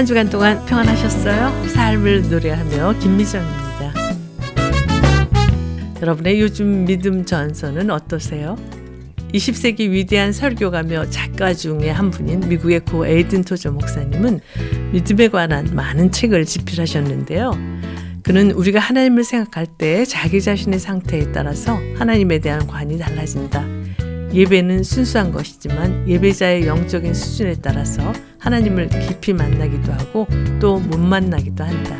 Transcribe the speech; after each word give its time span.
한 0.00 0.06
주간 0.06 0.30
동안 0.30 0.64
평안하셨어요? 0.64 1.68
삶을 1.68 2.30
노래하며 2.30 3.00
김미정입니다. 3.00 3.92
여러분의 6.00 6.40
요즘 6.40 6.86
믿음 6.86 7.26
전선은 7.26 7.90
어떠세요? 7.90 8.56
20세기 9.34 9.90
위대한 9.90 10.32
설교가며 10.32 11.10
작가 11.10 11.52
중에 11.52 11.90
한 11.90 12.10
분인 12.10 12.40
미국의 12.48 12.80
고 12.80 13.06
에이든 13.06 13.44
토저 13.44 13.72
목사님은 13.72 14.40
믿음에 14.92 15.28
관한 15.28 15.68
많은 15.74 16.10
책을 16.12 16.46
집필하셨는데요. 16.46 17.50
그는 18.22 18.52
우리가 18.52 18.80
하나님을 18.80 19.22
생각할 19.22 19.66
때 19.66 20.06
자기 20.06 20.40
자신의 20.40 20.78
상태에 20.78 21.30
따라서 21.30 21.78
하나님에 21.96 22.38
대한 22.38 22.66
관이 22.66 22.98
달라진다. 22.98 23.79
예배는 24.32 24.82
순수한 24.82 25.32
것이지만 25.32 26.08
예배자의 26.08 26.66
영적인 26.66 27.14
수준에 27.14 27.56
따라서 27.60 28.12
하나님을 28.38 28.88
깊이 28.88 29.32
만나기도 29.32 29.92
하고 29.92 30.26
또 30.60 30.78
못 30.78 30.98
만나기도 30.98 31.64
한다. 31.64 31.96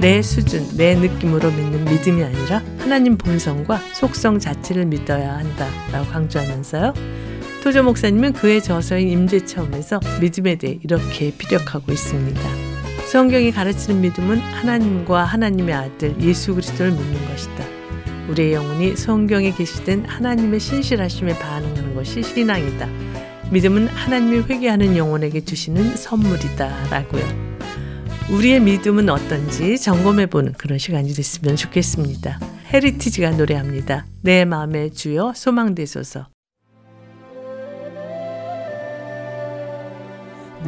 내 0.00 0.20
수준, 0.20 0.66
내 0.76 0.94
느낌으로 0.94 1.50
믿는 1.50 1.84
믿음이 1.84 2.22
아니라 2.22 2.62
하나님 2.78 3.16
본성과 3.16 3.78
속성 3.94 4.38
자체를 4.38 4.84
믿어야 4.86 5.38
한다. 5.38 5.66
라고 5.92 6.10
강조하면서요. 6.10 6.92
토조 7.62 7.82
목사님은 7.84 8.34
그의 8.34 8.62
저서인 8.62 9.08
임재체험에서 9.08 10.00
믿음에 10.20 10.56
대해 10.56 10.78
이렇게 10.82 11.30
피력하고 11.30 11.92
있습니다. 11.92 12.40
성경이 13.10 13.52
가르치는 13.52 14.00
믿음은 14.02 14.38
하나님과 14.38 15.24
하나님의 15.24 15.74
아들 15.74 16.14
예수 16.20 16.54
그리스도를 16.54 16.92
믿는 16.92 17.28
것이다. 17.28 17.83
우리의 18.28 18.54
영혼이 18.54 18.96
성경에 18.96 19.52
계시된 19.52 20.06
하나님의 20.06 20.60
신실하심에 20.60 21.38
반응하는 21.38 21.94
것이 21.94 22.22
신앙이다. 22.22 22.88
믿음은 23.50 23.88
하나님이 23.88 24.44
회개하는 24.48 24.96
영혼에게 24.96 25.44
주시는 25.44 25.96
선물이다. 25.96 26.88
라고요. 26.90 27.54
우리의 28.30 28.60
믿음은 28.60 29.10
어떤지 29.10 29.78
점검해 29.78 30.26
보는 30.26 30.54
그런 30.54 30.78
시간이 30.78 31.12
됐으면 31.12 31.56
좋겠습니다. 31.56 32.40
헤리티지가 32.72 33.32
노래합니다. 33.32 34.06
내 34.22 34.46
마음의 34.46 34.92
주여 34.92 35.34
소망되소서. 35.36 36.28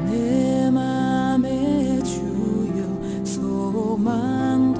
내 0.05 0.71
마음의 0.71 2.05
주여 2.05 3.25
소망되소서 3.25 4.77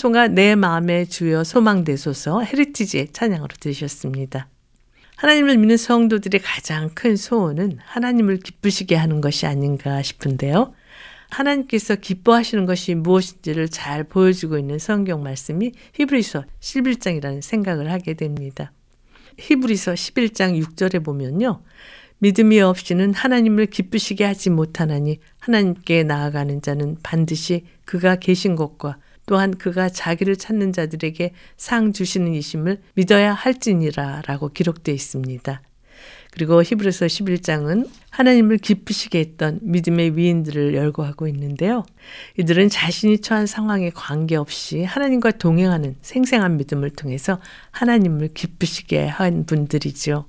찬송가 0.00 0.28
내 0.28 0.54
마음의 0.54 1.08
주여 1.08 1.44
소망되소서 1.44 2.40
헤리티지의 2.40 3.08
찬양으로 3.12 3.48
들으셨습니다. 3.60 4.48
하나님을 5.16 5.58
믿는 5.58 5.76
성도들의 5.76 6.40
가장 6.40 6.88
큰 6.94 7.16
소원은 7.16 7.76
하나님을 7.84 8.38
기쁘시게 8.38 8.96
하는 8.96 9.20
것이 9.20 9.44
아닌가 9.44 10.00
싶은데요. 10.00 10.72
하나님께서 11.28 11.96
기뻐하시는 11.96 12.64
것이 12.64 12.94
무엇인지를 12.94 13.68
잘 13.68 14.04
보여주고 14.04 14.56
있는 14.56 14.78
성경 14.78 15.22
말씀이 15.22 15.72
히브리서 15.92 16.44
11장이라는 16.60 17.42
생각을 17.42 17.92
하게 17.92 18.14
됩니다. 18.14 18.72
히브리서 19.38 19.92
11장 19.92 20.58
6절에 20.62 21.04
보면요. 21.04 21.62
믿음이 22.20 22.58
없이는 22.62 23.12
하나님을 23.12 23.66
기쁘시게 23.66 24.24
하지 24.24 24.48
못하나니 24.48 25.18
하나님께 25.40 26.04
나아가는 26.04 26.62
자는 26.62 26.96
반드시 27.02 27.66
그가 27.84 28.16
계신 28.16 28.56
것과 28.56 28.96
또한 29.30 29.56
그가 29.56 29.88
자기를 29.88 30.34
찾는 30.34 30.72
자들에게 30.72 31.32
상 31.56 31.92
주시는 31.92 32.34
이심을 32.34 32.80
믿어야 32.94 33.32
할지니라 33.32 34.22
라고 34.26 34.48
기록되어 34.48 34.92
있습니다. 34.92 35.62
그리고 36.32 36.60
히브리서 36.64 37.06
11장은 37.06 37.88
하나님을 38.10 38.58
기쁘시게 38.58 39.20
했던 39.20 39.60
믿음의 39.62 40.16
위인들을 40.16 40.74
열거하고 40.74 41.28
있는데요. 41.28 41.84
이들은 42.40 42.70
자신이 42.70 43.20
처한 43.20 43.46
상황에 43.46 43.90
관계없이 43.90 44.82
하나님과 44.82 45.30
동행하는 45.32 45.94
생생한 46.02 46.56
믿음을 46.56 46.90
통해서 46.90 47.38
하나님을 47.70 48.30
기쁘시게 48.34 49.06
한 49.06 49.46
분들이죠. 49.46 50.24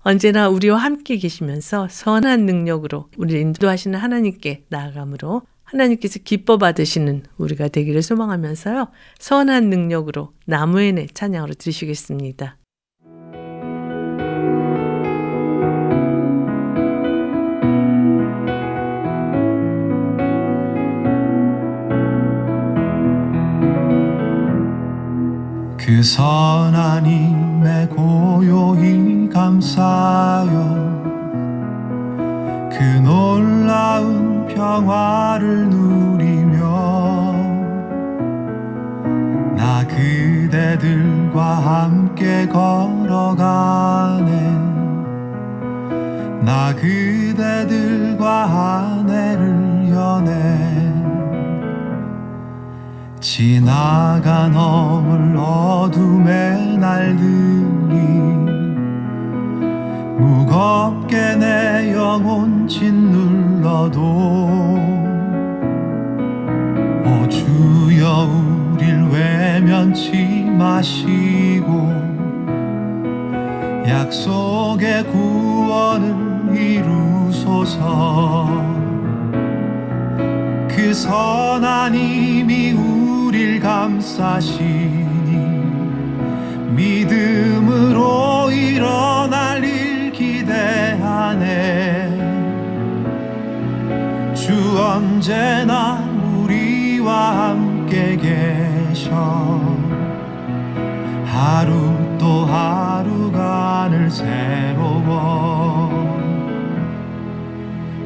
언제나 0.00 0.50
우리와 0.50 0.76
함께 0.76 1.16
계시면서 1.16 1.88
선한 1.90 2.44
능력으로 2.44 3.08
우리를 3.16 3.40
인도하시는 3.40 3.98
하나님께 3.98 4.64
나아감으로 4.68 5.40
하나님께서 5.64 6.20
기뻐 6.22 6.58
받으시는 6.58 7.24
우리가 7.36 7.68
되기를 7.68 8.02
소망하면서요. 8.02 8.88
선한 9.18 9.70
능력으로 9.70 10.32
나무의 10.46 11.08
찬양으로 11.12 11.54
드리시겠습니다. 11.54 12.58
그 25.86 26.02
선한 26.02 27.04
힘에 27.04 27.86
고요히 27.88 29.28
감사요 29.28 30.48
그 32.72 32.82
놀라운 33.04 34.23
평화를 34.48 35.68
누리며 35.68 36.64
나 39.56 39.86
그대들과 39.86 41.42
함께 41.54 42.46
걸어가네. 42.48 44.34
나 46.44 46.74
그대들과 46.74 48.44
아내를 48.44 49.88
연해 49.88 50.32
지나가 53.20 54.48
넘을 54.48 55.36
어둠의 55.38 56.76
날들이 56.76 58.43
무겁게 60.24 61.36
내 61.36 61.92
영혼 61.92 62.66
짓눌러도 62.66 64.00
오 67.04 67.28
주여 67.28 68.30
우릴 68.72 69.02
외면치 69.12 70.46
마시고 70.58 71.92
약속의 73.86 75.04
구원을 75.12 76.56
이루소서. 76.56 78.48
그 80.68 80.94
선한 80.94 81.94
힘이 81.94 82.72
우릴 82.72 83.60
감싸시니 83.60 84.64
믿음으로 86.74 88.50
일어날 88.50 89.63
언제나 94.76 95.98
우리와 96.36 97.50
함께 97.50 98.16
계셔. 98.16 99.60
하루 101.24 102.16
또 102.18 102.46
하루가 102.46 103.88
늘 103.90 104.10
새로워. 104.10 105.92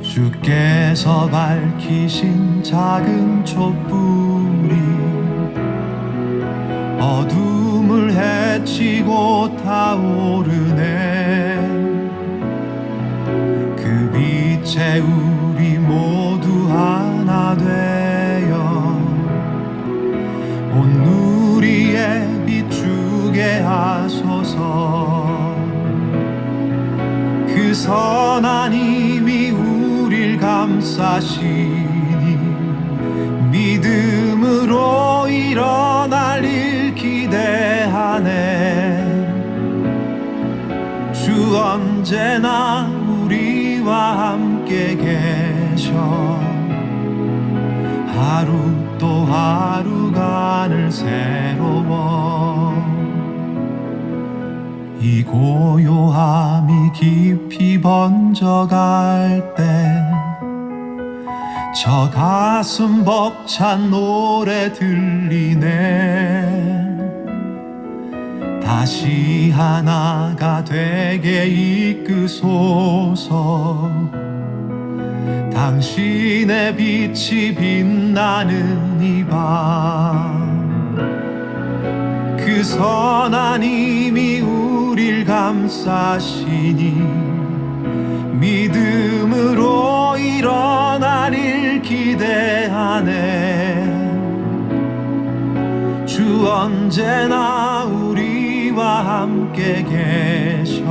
주께서 0.03 1.29
밝히신 1.29 2.63
작은 2.63 3.45
촛불 3.45 4.38
감싸시니 30.99 32.37
믿음으로 33.53 35.29
일어날 35.29 36.45
일 36.45 36.93
기대하네. 36.95 38.27
주 41.13 41.57
언제나 41.57 42.89
우리와 43.23 44.33
함께 44.33 44.97
계셔. 44.97 45.93
하루 48.09 48.53
또 48.99 49.25
하루가 49.25 50.67
늘 50.69 50.91
새로워 50.91 52.75
이 55.01 55.23
고요함이 55.23 56.93
깊이 56.93 57.81
번져갈 57.81 59.55
때 59.55 59.78
저 61.89 62.11
가슴 62.11 63.03
벅찬 63.03 63.89
노래 63.89 64.71
들리네. 64.75 65.65
다시 68.63 69.51
하나가 69.51 70.63
되게 70.63 71.47
이끄소서. 72.05 73.31
당신의 75.51 76.77
빛이 76.77 77.55
빛나는 77.55 79.01
이밤그 82.37 82.63
선한 82.65 83.63
힘이 83.63 84.41
우릴 84.41 85.25
감싸시니 85.25 87.03
믿음으로 88.35 89.98
일어날 90.19 91.33
일 91.35 91.81
기대하네. 91.83 93.15
주 96.07 96.49
언제나 96.49 97.85
우리와 97.85 99.23
함께 99.23 99.85
계셔. 99.85 100.85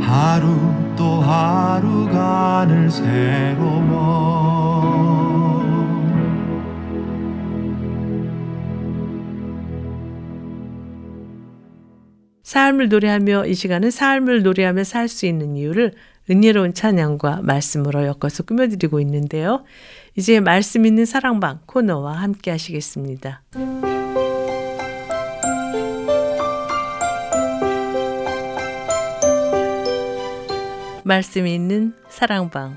하루 0.00 0.46
또 0.96 1.20
하루가 1.20 2.64
늘 2.68 2.90
새로워 2.90 4.06
삶을 12.42 12.88
노래하며 12.88 13.46
이 13.46 13.54
시간은 13.54 13.90
삶을 13.90 14.42
노래하며 14.42 14.84
살 14.84 15.08
수 15.08 15.26
있는 15.26 15.56
이유를 15.56 15.92
은혜로운 16.30 16.74
찬양과 16.74 17.40
말씀으로 17.42 18.04
엮어서 18.04 18.42
꾸며드리고 18.42 19.00
있는데요. 19.00 19.64
이제 20.16 20.40
말씀 20.40 20.86
있는 20.86 21.04
사랑방 21.04 21.60
코너와 21.66 22.12
함께 22.14 22.50
하시겠습니다. 22.50 23.42
말씀 31.04 31.46
있는 31.46 31.94
사랑방 32.08 32.76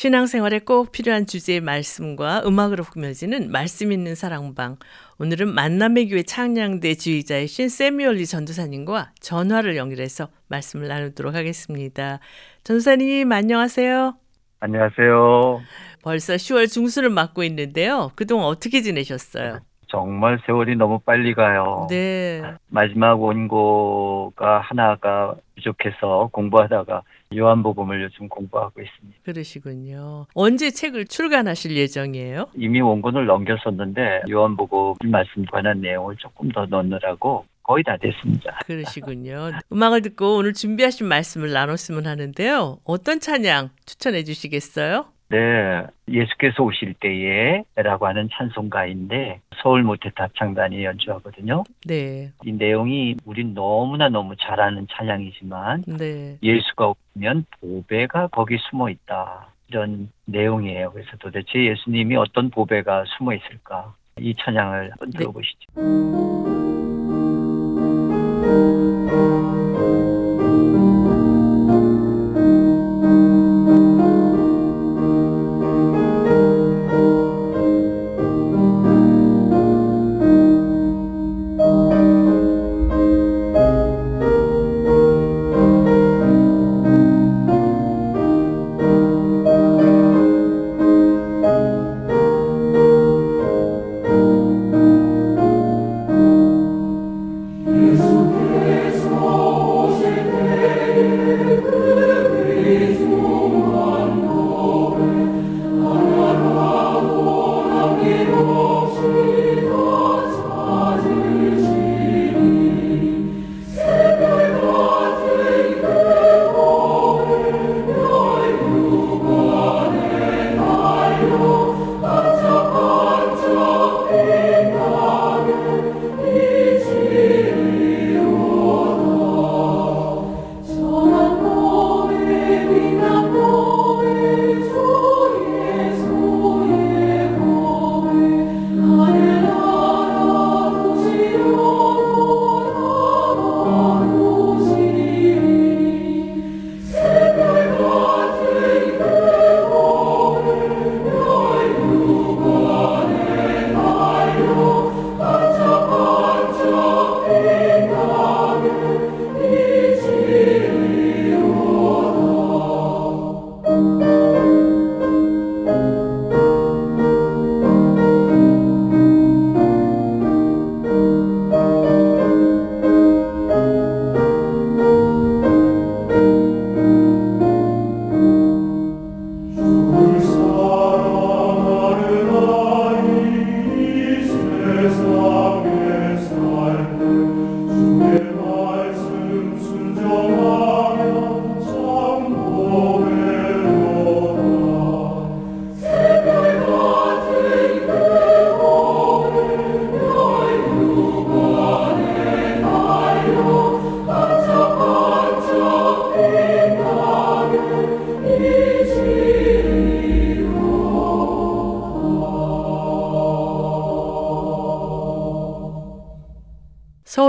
신앙생활에 0.00 0.60
꼭 0.60 0.92
필요한 0.92 1.26
주제의 1.26 1.60
말씀과 1.60 2.44
음악으로 2.46 2.84
꾸며지는 2.84 3.52
말씀 3.52 3.92
있는 3.92 4.14
사랑방. 4.14 4.76
오늘은 5.18 5.52
만남의 5.52 6.08
교회 6.08 6.22
창량대 6.22 6.94
지휘자이신 6.94 7.68
세미얼리 7.68 8.24
전도사님과 8.24 9.10
전화를 9.20 9.76
연결해서 9.76 10.28
말씀을 10.48 10.88
나누도록 10.88 11.34
하겠습니다. 11.34 12.18
전도사님 12.64 13.30
안녕하세요. 13.30 14.14
안녕하세요. 14.60 15.60
벌써 16.02 16.32
10월 16.32 16.66
중순을 16.66 17.10
맞고 17.10 17.42
있는데요. 17.44 18.10
그동안 18.16 18.46
어떻게 18.46 18.80
지내셨어요? 18.80 19.58
정말 19.88 20.40
세월이 20.46 20.76
너무 20.76 21.00
빨리 21.00 21.34
가요. 21.34 21.86
네. 21.90 22.40
마지막 22.68 23.20
원고가 23.20 24.60
하나가 24.60 25.34
부족해서 25.56 26.30
공부하다가 26.32 27.02
요한복음을 27.36 28.02
요즘 28.02 28.28
공부하고 28.28 28.80
있습니다. 28.82 29.20
그러시군요. 29.22 30.26
언제 30.34 30.70
책을 30.70 31.06
출간하실 31.06 31.76
예정이에요? 31.76 32.48
이미 32.56 32.80
원고를 32.80 33.26
넘겼었는데 33.26 34.22
요한복음 34.30 34.94
말씀 35.10 35.44
관한 35.46 35.80
내용을 35.80 36.16
조금 36.16 36.48
더 36.50 36.66
넣느라고 36.66 37.46
거의 37.62 37.84
다 37.84 37.96
됐습니다. 37.98 38.58
그러시군요. 38.66 39.52
음악을 39.72 40.02
듣고 40.02 40.36
오늘 40.38 40.52
준비하신 40.54 41.06
말씀을 41.06 41.52
나눴으면 41.52 42.06
하는데요. 42.06 42.78
어떤 42.84 43.20
찬양 43.20 43.70
추천해 43.86 44.24
주시겠어요? 44.24 45.06
네, 45.30 45.86
예수께서 46.08 46.64
오실 46.64 46.94
때에라고 46.94 48.08
하는 48.08 48.28
찬송가인데 48.32 49.40
서울 49.62 49.84
모태타 49.84 50.24
합창단이 50.24 50.84
연주하거든요. 50.84 51.62
네. 51.86 52.32
이 52.44 52.52
내용이 52.52 53.14
우린 53.24 53.54
너무나 53.54 54.08
너무 54.08 54.34
잘 54.36 54.60
아는 54.60 54.88
찬양이지만 54.90 55.84
네. 55.86 56.36
예수가 56.42 56.94
오면 57.16 57.46
보배가 57.60 58.28
거기 58.28 58.58
숨어 58.58 58.90
있다. 58.90 59.46
이런 59.68 60.10
내용이에요. 60.24 60.90
그래서 60.90 61.10
도대체 61.20 61.64
예수님이 61.64 62.16
어떤 62.16 62.50
보배가 62.50 63.04
숨어 63.16 63.32
있을까? 63.34 63.94
이 64.18 64.34
찬양을 64.34 64.90
한번 64.90 65.10
네. 65.12 65.18
들어보시죠. 65.18 65.70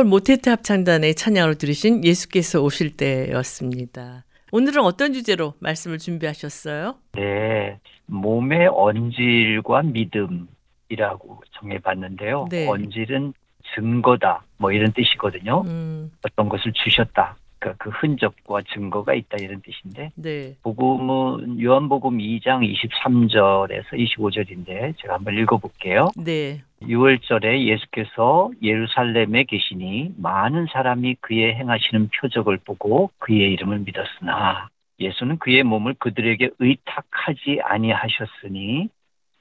서울 0.02 0.10
모테트 0.10 0.50
합창단의 0.50 1.14
찬양으로 1.14 1.54
들으신 1.56 2.04
예수께서 2.04 2.60
오실 2.64 2.98
때였습니다. 2.98 4.26
오늘은 4.52 4.82
어떤 4.82 5.14
주제로 5.14 5.54
말씀을 5.60 6.00
준비하셨어요? 6.00 6.96
네, 7.12 7.80
몸의 8.08 8.68
언질과 8.74 9.84
믿음이라고 9.84 11.44
정해봤는데요. 11.52 12.48
네. 12.50 12.68
언질은 12.68 13.36
증거다, 13.76 14.44
뭐 14.58 14.72
이런 14.72 14.92
뜻이거든요. 14.92 15.62
음, 15.68 16.12
어떤 16.24 16.50
것을 16.50 16.74
주셨다. 16.74 17.36
그러니까 17.62 17.76
그 17.78 17.92
흔적과 17.92 18.64
증거가 18.74 19.14
있다 19.14 19.38
이런 19.40 19.62
뜻인데 19.62 20.12
네. 20.16 20.56
복음은 20.64 21.62
요한복음 21.62 22.18
2장 22.18 22.68
23절에서 22.68 23.94
25절인데 23.94 24.98
제가 24.98 25.14
한번 25.14 25.36
읽어볼게요. 25.38 26.10
네. 26.18 26.64
6월절에 26.82 27.68
예수께서 27.68 28.50
예루살렘에 28.64 29.44
계시니 29.44 30.16
많은 30.18 30.66
사람이 30.74 31.18
그의 31.22 31.54
행하시는 31.56 32.10
표적을 32.20 32.58
보고 32.66 33.12
그의 33.20 33.54
이름을 33.54 33.84
믿었으나 33.86 34.70
예수는 35.00 35.38
그의 35.38 35.62
몸을 35.64 35.94
그들에게 36.00 36.50
의탁하지 36.58 37.60
아니하셨으니 37.64 38.90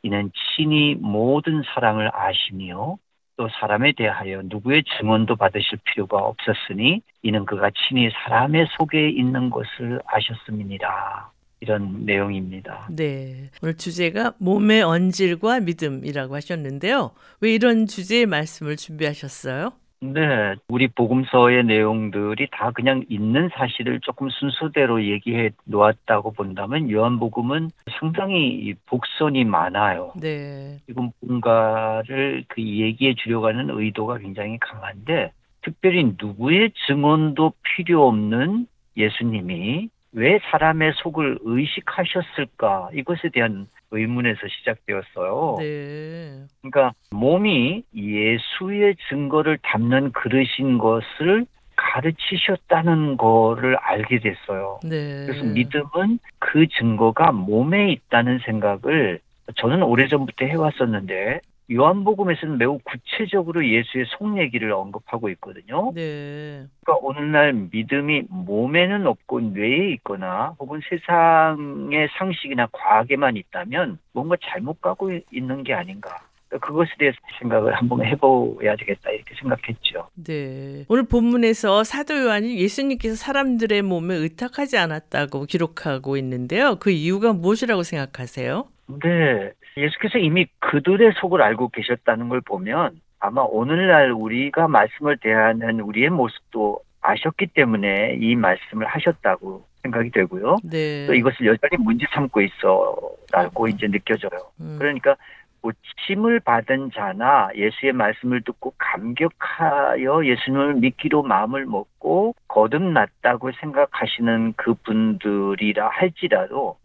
이는 0.03 0.31
친히 0.57 0.95
모든 0.95 1.63
사랑을 1.75 2.11
아시며 2.15 2.97
또 3.41 3.49
사람에 3.59 3.93
대하여 3.97 4.43
누구의 4.45 4.85
증언도 4.85 5.37
받으실 5.37 5.79
필요가 5.83 6.19
없었으니 6.19 7.01
이는 7.23 7.47
그가 7.47 7.71
친히 7.71 8.11
사람의 8.11 8.67
속에 8.77 9.09
있는 9.09 9.49
것을 9.49 9.99
아셨음이니라. 10.05 11.31
이런 11.61 12.05
내용입니다. 12.05 12.89
네. 12.91 13.49
오늘 13.63 13.79
주제가 13.79 14.35
몸의 14.39 14.83
언질과 14.83 15.61
믿음이라고 15.61 16.35
하셨는데요. 16.35 17.13
왜 17.41 17.55
이런 17.55 17.87
주제의 17.87 18.27
말씀을 18.27 18.77
준비하셨어요? 18.77 19.73
네, 20.03 20.55
우리 20.69 20.89
복음서의 20.89 21.65
내용들이 21.65 22.49
다 22.51 22.71
그냥 22.71 23.05
있는 23.11 23.51
사실을 23.53 24.01
조금 24.01 24.31
순서대로 24.31 25.05
얘기해 25.05 25.51
놓았다고 25.65 26.33
본다면 26.33 26.91
요한복음은 26.91 27.71
상당히 27.99 28.49
이 28.49 28.75
복선이 28.87 29.45
많아요. 29.45 30.15
네. 30.19 30.79
지금 30.87 31.11
뭔가를 31.21 32.45
그 32.49 32.63
얘기해 32.63 33.15
주려고 33.17 33.49
하는 33.49 33.69
의도가 33.69 34.19
굉장히 34.19 34.59
강한데 34.59 35.33
특별히 35.61 36.15
누구의 36.19 36.73
증언도 36.87 37.53
필요 37.63 38.09
없는 38.09 38.67
예수님이 38.97 39.91
왜 40.13 40.41
사람의 40.51 40.93
속을 40.97 41.39
의식하셨을까 41.43 42.91
이것에 42.95 43.29
대한 43.33 43.69
의문에서 43.93 44.41
시작되었어요. 44.49 45.57
네. 45.59 46.45
그러니까 46.61 46.93
몸이 47.11 47.85
예수의 47.95 48.97
증거를 49.09 49.59
담는 49.63 50.13
그릇인 50.13 50.79
것을 50.79 51.47
가르치셨다는 51.77 53.17
거를 53.17 53.77
알게 53.77 54.21
됐어요. 54.21 54.81
네. 54.85 55.27
그래서 55.27 55.45
믿음은 55.45 56.19
그 56.39 56.67
증거가 56.69 57.33
몸에 57.33 57.91
있다는 57.93 58.39
생각을 58.45 59.21
저는 59.57 59.83
오래전부터 59.83 60.45
해왔었는데 60.45 61.41
요한복음에서는 61.71 62.59
매우 62.59 62.79
구체적으로 62.85 63.67
예수의 63.67 64.07
속 64.09 64.39
얘기를 64.39 64.73
언급하고 64.73 65.29
있거든요. 65.31 65.93
네. 65.95 66.67
그러니까 66.85 67.07
오늘날 67.07 67.69
믿음이 67.71 68.25
몸에는 68.29 69.07
없고 69.07 69.41
뇌에 69.41 69.93
있거나 69.93 70.55
혹은 70.59 70.81
세상의 70.89 72.09
상식이나 72.19 72.69
과학에만 72.73 73.37
있다면 73.37 73.99
뭔가 74.13 74.37
잘못 74.43 74.81
가고 74.81 75.11
있는 75.33 75.63
게 75.63 75.75
아닌가. 75.75 76.19
그러니까 76.49 76.67
그것에 76.67 76.91
대해서 76.99 77.17
생각을 77.39 77.75
한번 77.75 78.05
해봐야 78.05 78.75
되겠다 78.77 79.11
이렇게 79.11 79.35
생각했죠. 79.41 80.09
네. 80.15 80.85
오늘 80.89 81.05
본문에서 81.05 81.85
사도 81.85 82.19
요한이 82.19 82.59
예수님께서 82.59 83.15
사람들의 83.15 83.83
몸에 83.83 84.17
의탁하지 84.17 84.77
않았다고 84.77 85.45
기록하고 85.45 86.17
있는데요. 86.17 86.77
그 86.81 86.91
이유가 86.91 87.33
무엇이라고 87.33 87.85
생각하세요? 87.85 88.67
네. 89.05 89.53
예수께서 89.77 90.19
이미 90.19 90.47
그들의 90.59 91.13
속을 91.21 91.43
알고 91.43 91.69
계셨다는 91.69 92.29
걸 92.29 92.41
보면 92.41 93.01
아마 93.19 93.43
오늘날 93.43 94.13
우리가 94.13 94.69
말씀을 94.69 95.19
대하는 95.19 95.81
우리의 95.81 96.11
모습도 96.11 96.81
아셨기 97.03 97.49
때문에 97.49 98.17
이 98.21 98.35
말씀을 98.37 98.87
하셨다고 98.87 99.65
생각이 99.83 100.11
되고요. 100.11 100.57
네. 100.71 101.07
또 101.07 101.15
이것을 101.15 101.47
여전히 101.47 101.83
문제 101.83 102.07
삼고 102.13 102.41
있어라고 102.43 103.69
이제 103.69 103.87
느껴져요. 103.89 104.31
음. 104.61 104.77
그러니까 104.79 105.17
고침을 105.63 106.41
받은 106.41 106.91
자나 106.95 107.51
예수의 107.55 107.93
말씀을 107.93 108.43
듣고 108.43 108.75
감격하여 108.79 110.25
예수님을 110.25 110.75
믿기로 110.75 111.23
마음을 111.23 111.67
먹고 111.67 112.35
거듭났다고 112.49 113.53
생각하시는 113.53 114.55
그 114.57 114.75
분들이라 114.75 115.89
할지라도 115.89 116.79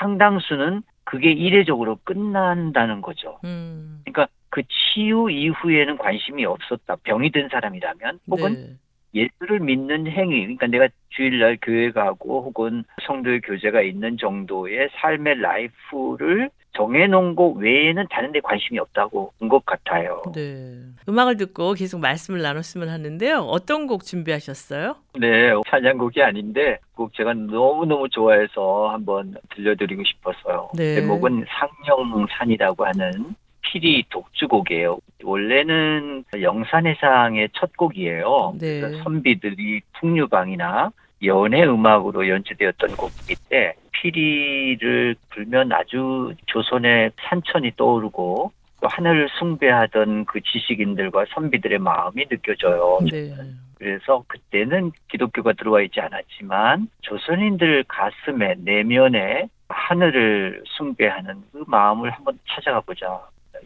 상당수는 0.00 0.82
그게 1.12 1.30
이례적으로 1.30 1.98
끝난다는 2.04 3.02
거죠. 3.02 3.38
음. 3.44 4.00
그러니까 4.02 4.28
그 4.48 4.62
치유 4.62 5.28
이후에는 5.30 5.98
관심이 5.98 6.46
없었다. 6.46 6.96
병이 7.02 7.30
든 7.32 7.50
사람이라면 7.50 8.20
혹은 8.30 8.54
네. 8.54 9.26
예수를 9.26 9.60
믿는 9.60 10.06
행위, 10.06 10.40
그러니까 10.40 10.68
내가 10.68 10.88
주일날 11.10 11.58
교회 11.60 11.90
가고 11.90 12.42
혹은 12.44 12.84
성도의 13.06 13.42
교제가 13.42 13.82
있는 13.82 14.16
정도의 14.16 14.88
삶의 14.94 15.40
라이프를 15.42 16.48
정해놓은 16.74 17.36
것 17.36 17.48
외에는 17.56 18.06
다른 18.10 18.32
데 18.32 18.40
관심이 18.40 18.78
없다고 18.78 19.32
본 19.38 19.48
것 19.48 19.64
같아요. 19.66 20.22
네. 20.34 20.78
음악을 21.08 21.36
듣고 21.36 21.74
계속 21.74 22.00
말씀을 22.00 22.40
나눴으면 22.40 22.88
하는데요. 22.88 23.40
어떤 23.40 23.86
곡 23.86 24.04
준비하셨어요? 24.04 24.96
네, 25.18 25.50
찬양곡이 25.68 26.22
아닌데 26.22 26.78
꼭 26.94 27.12
제가 27.14 27.34
너무너무 27.34 28.08
좋아해서 28.08 28.88
한번 28.90 29.34
들려드리고 29.54 30.02
싶어서요. 30.04 30.70
네. 30.74 30.94
제목은 30.94 31.44
상령산이라고 31.48 32.86
하는 32.86 33.34
피리 33.60 34.04
독주곡이에요. 34.08 34.98
원래는 35.22 36.24
영산해상의 36.40 37.50
첫 37.52 37.76
곡이에요. 37.76 38.54
네. 38.58 38.80
선비들이 39.02 39.82
풍류방이나 40.00 40.90
연애 41.24 41.62
음악으로 41.64 42.28
연주되었던 42.28 42.96
곡인데 42.96 43.74
피리를 44.02 45.14
불면 45.30 45.72
아주 45.72 46.34
조선의 46.46 47.12
산천이 47.20 47.72
떠오르고 47.76 48.52
또 48.80 48.88
하늘을 48.88 49.28
숭배하던 49.38 50.24
그 50.24 50.40
지식인들과 50.40 51.26
선비들의 51.32 51.78
마음이 51.78 52.26
느껴져요. 52.26 52.98
네. 53.08 53.32
그래서 53.78 54.24
그때는 54.26 54.90
기독교가 55.08 55.52
들어와 55.52 55.82
있지 55.82 56.00
않았지만 56.00 56.88
조선인들 57.02 57.84
가슴에 57.86 58.56
내면에 58.58 59.48
하늘을 59.68 60.64
숭배하는 60.66 61.42
그 61.52 61.64
마음을 61.68 62.10
한번 62.10 62.38
찾아가 62.48 62.80
보자. 62.80 63.20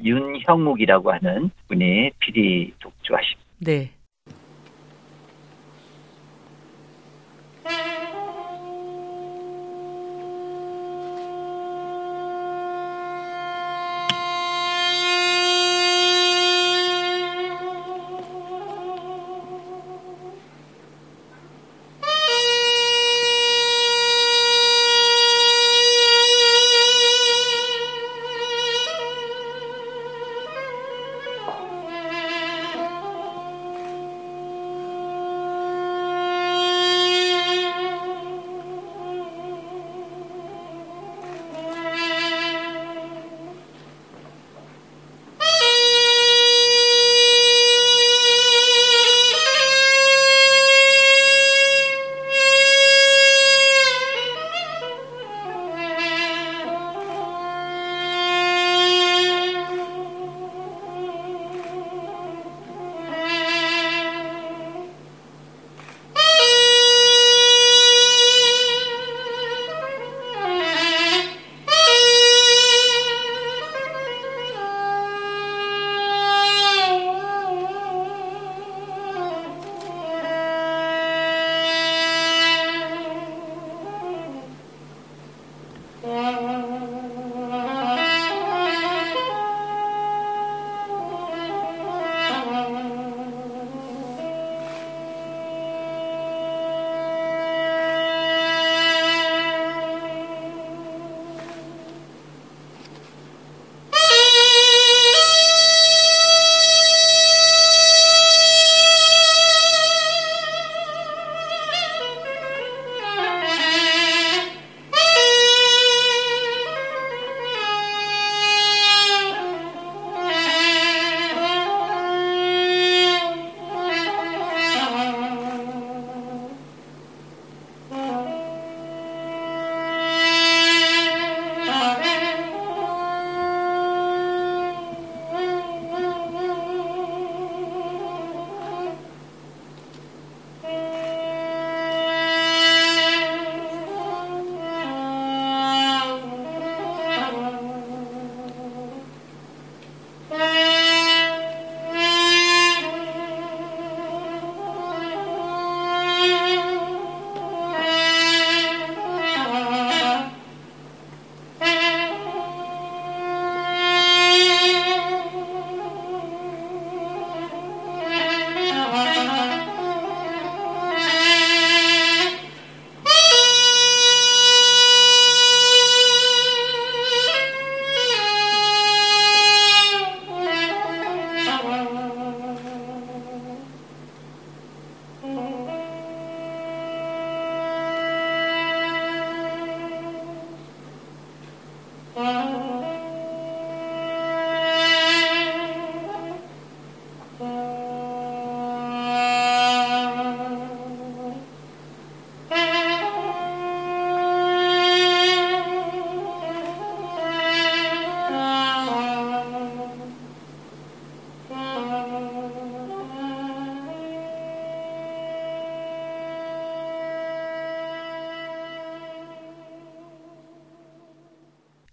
윤형욱이라고 0.04 1.10
하는 1.10 1.50
분이 1.68 2.10
피리 2.18 2.74
독주하십니다. 2.80 3.46
네. 3.60 3.90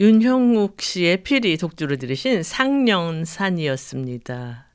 윤형욱 0.03 0.81
씨의 0.81 1.23
피리 1.23 1.55
독주로 1.55 1.95
들으신 1.95 2.43
상령산이었습니다. 2.43 4.67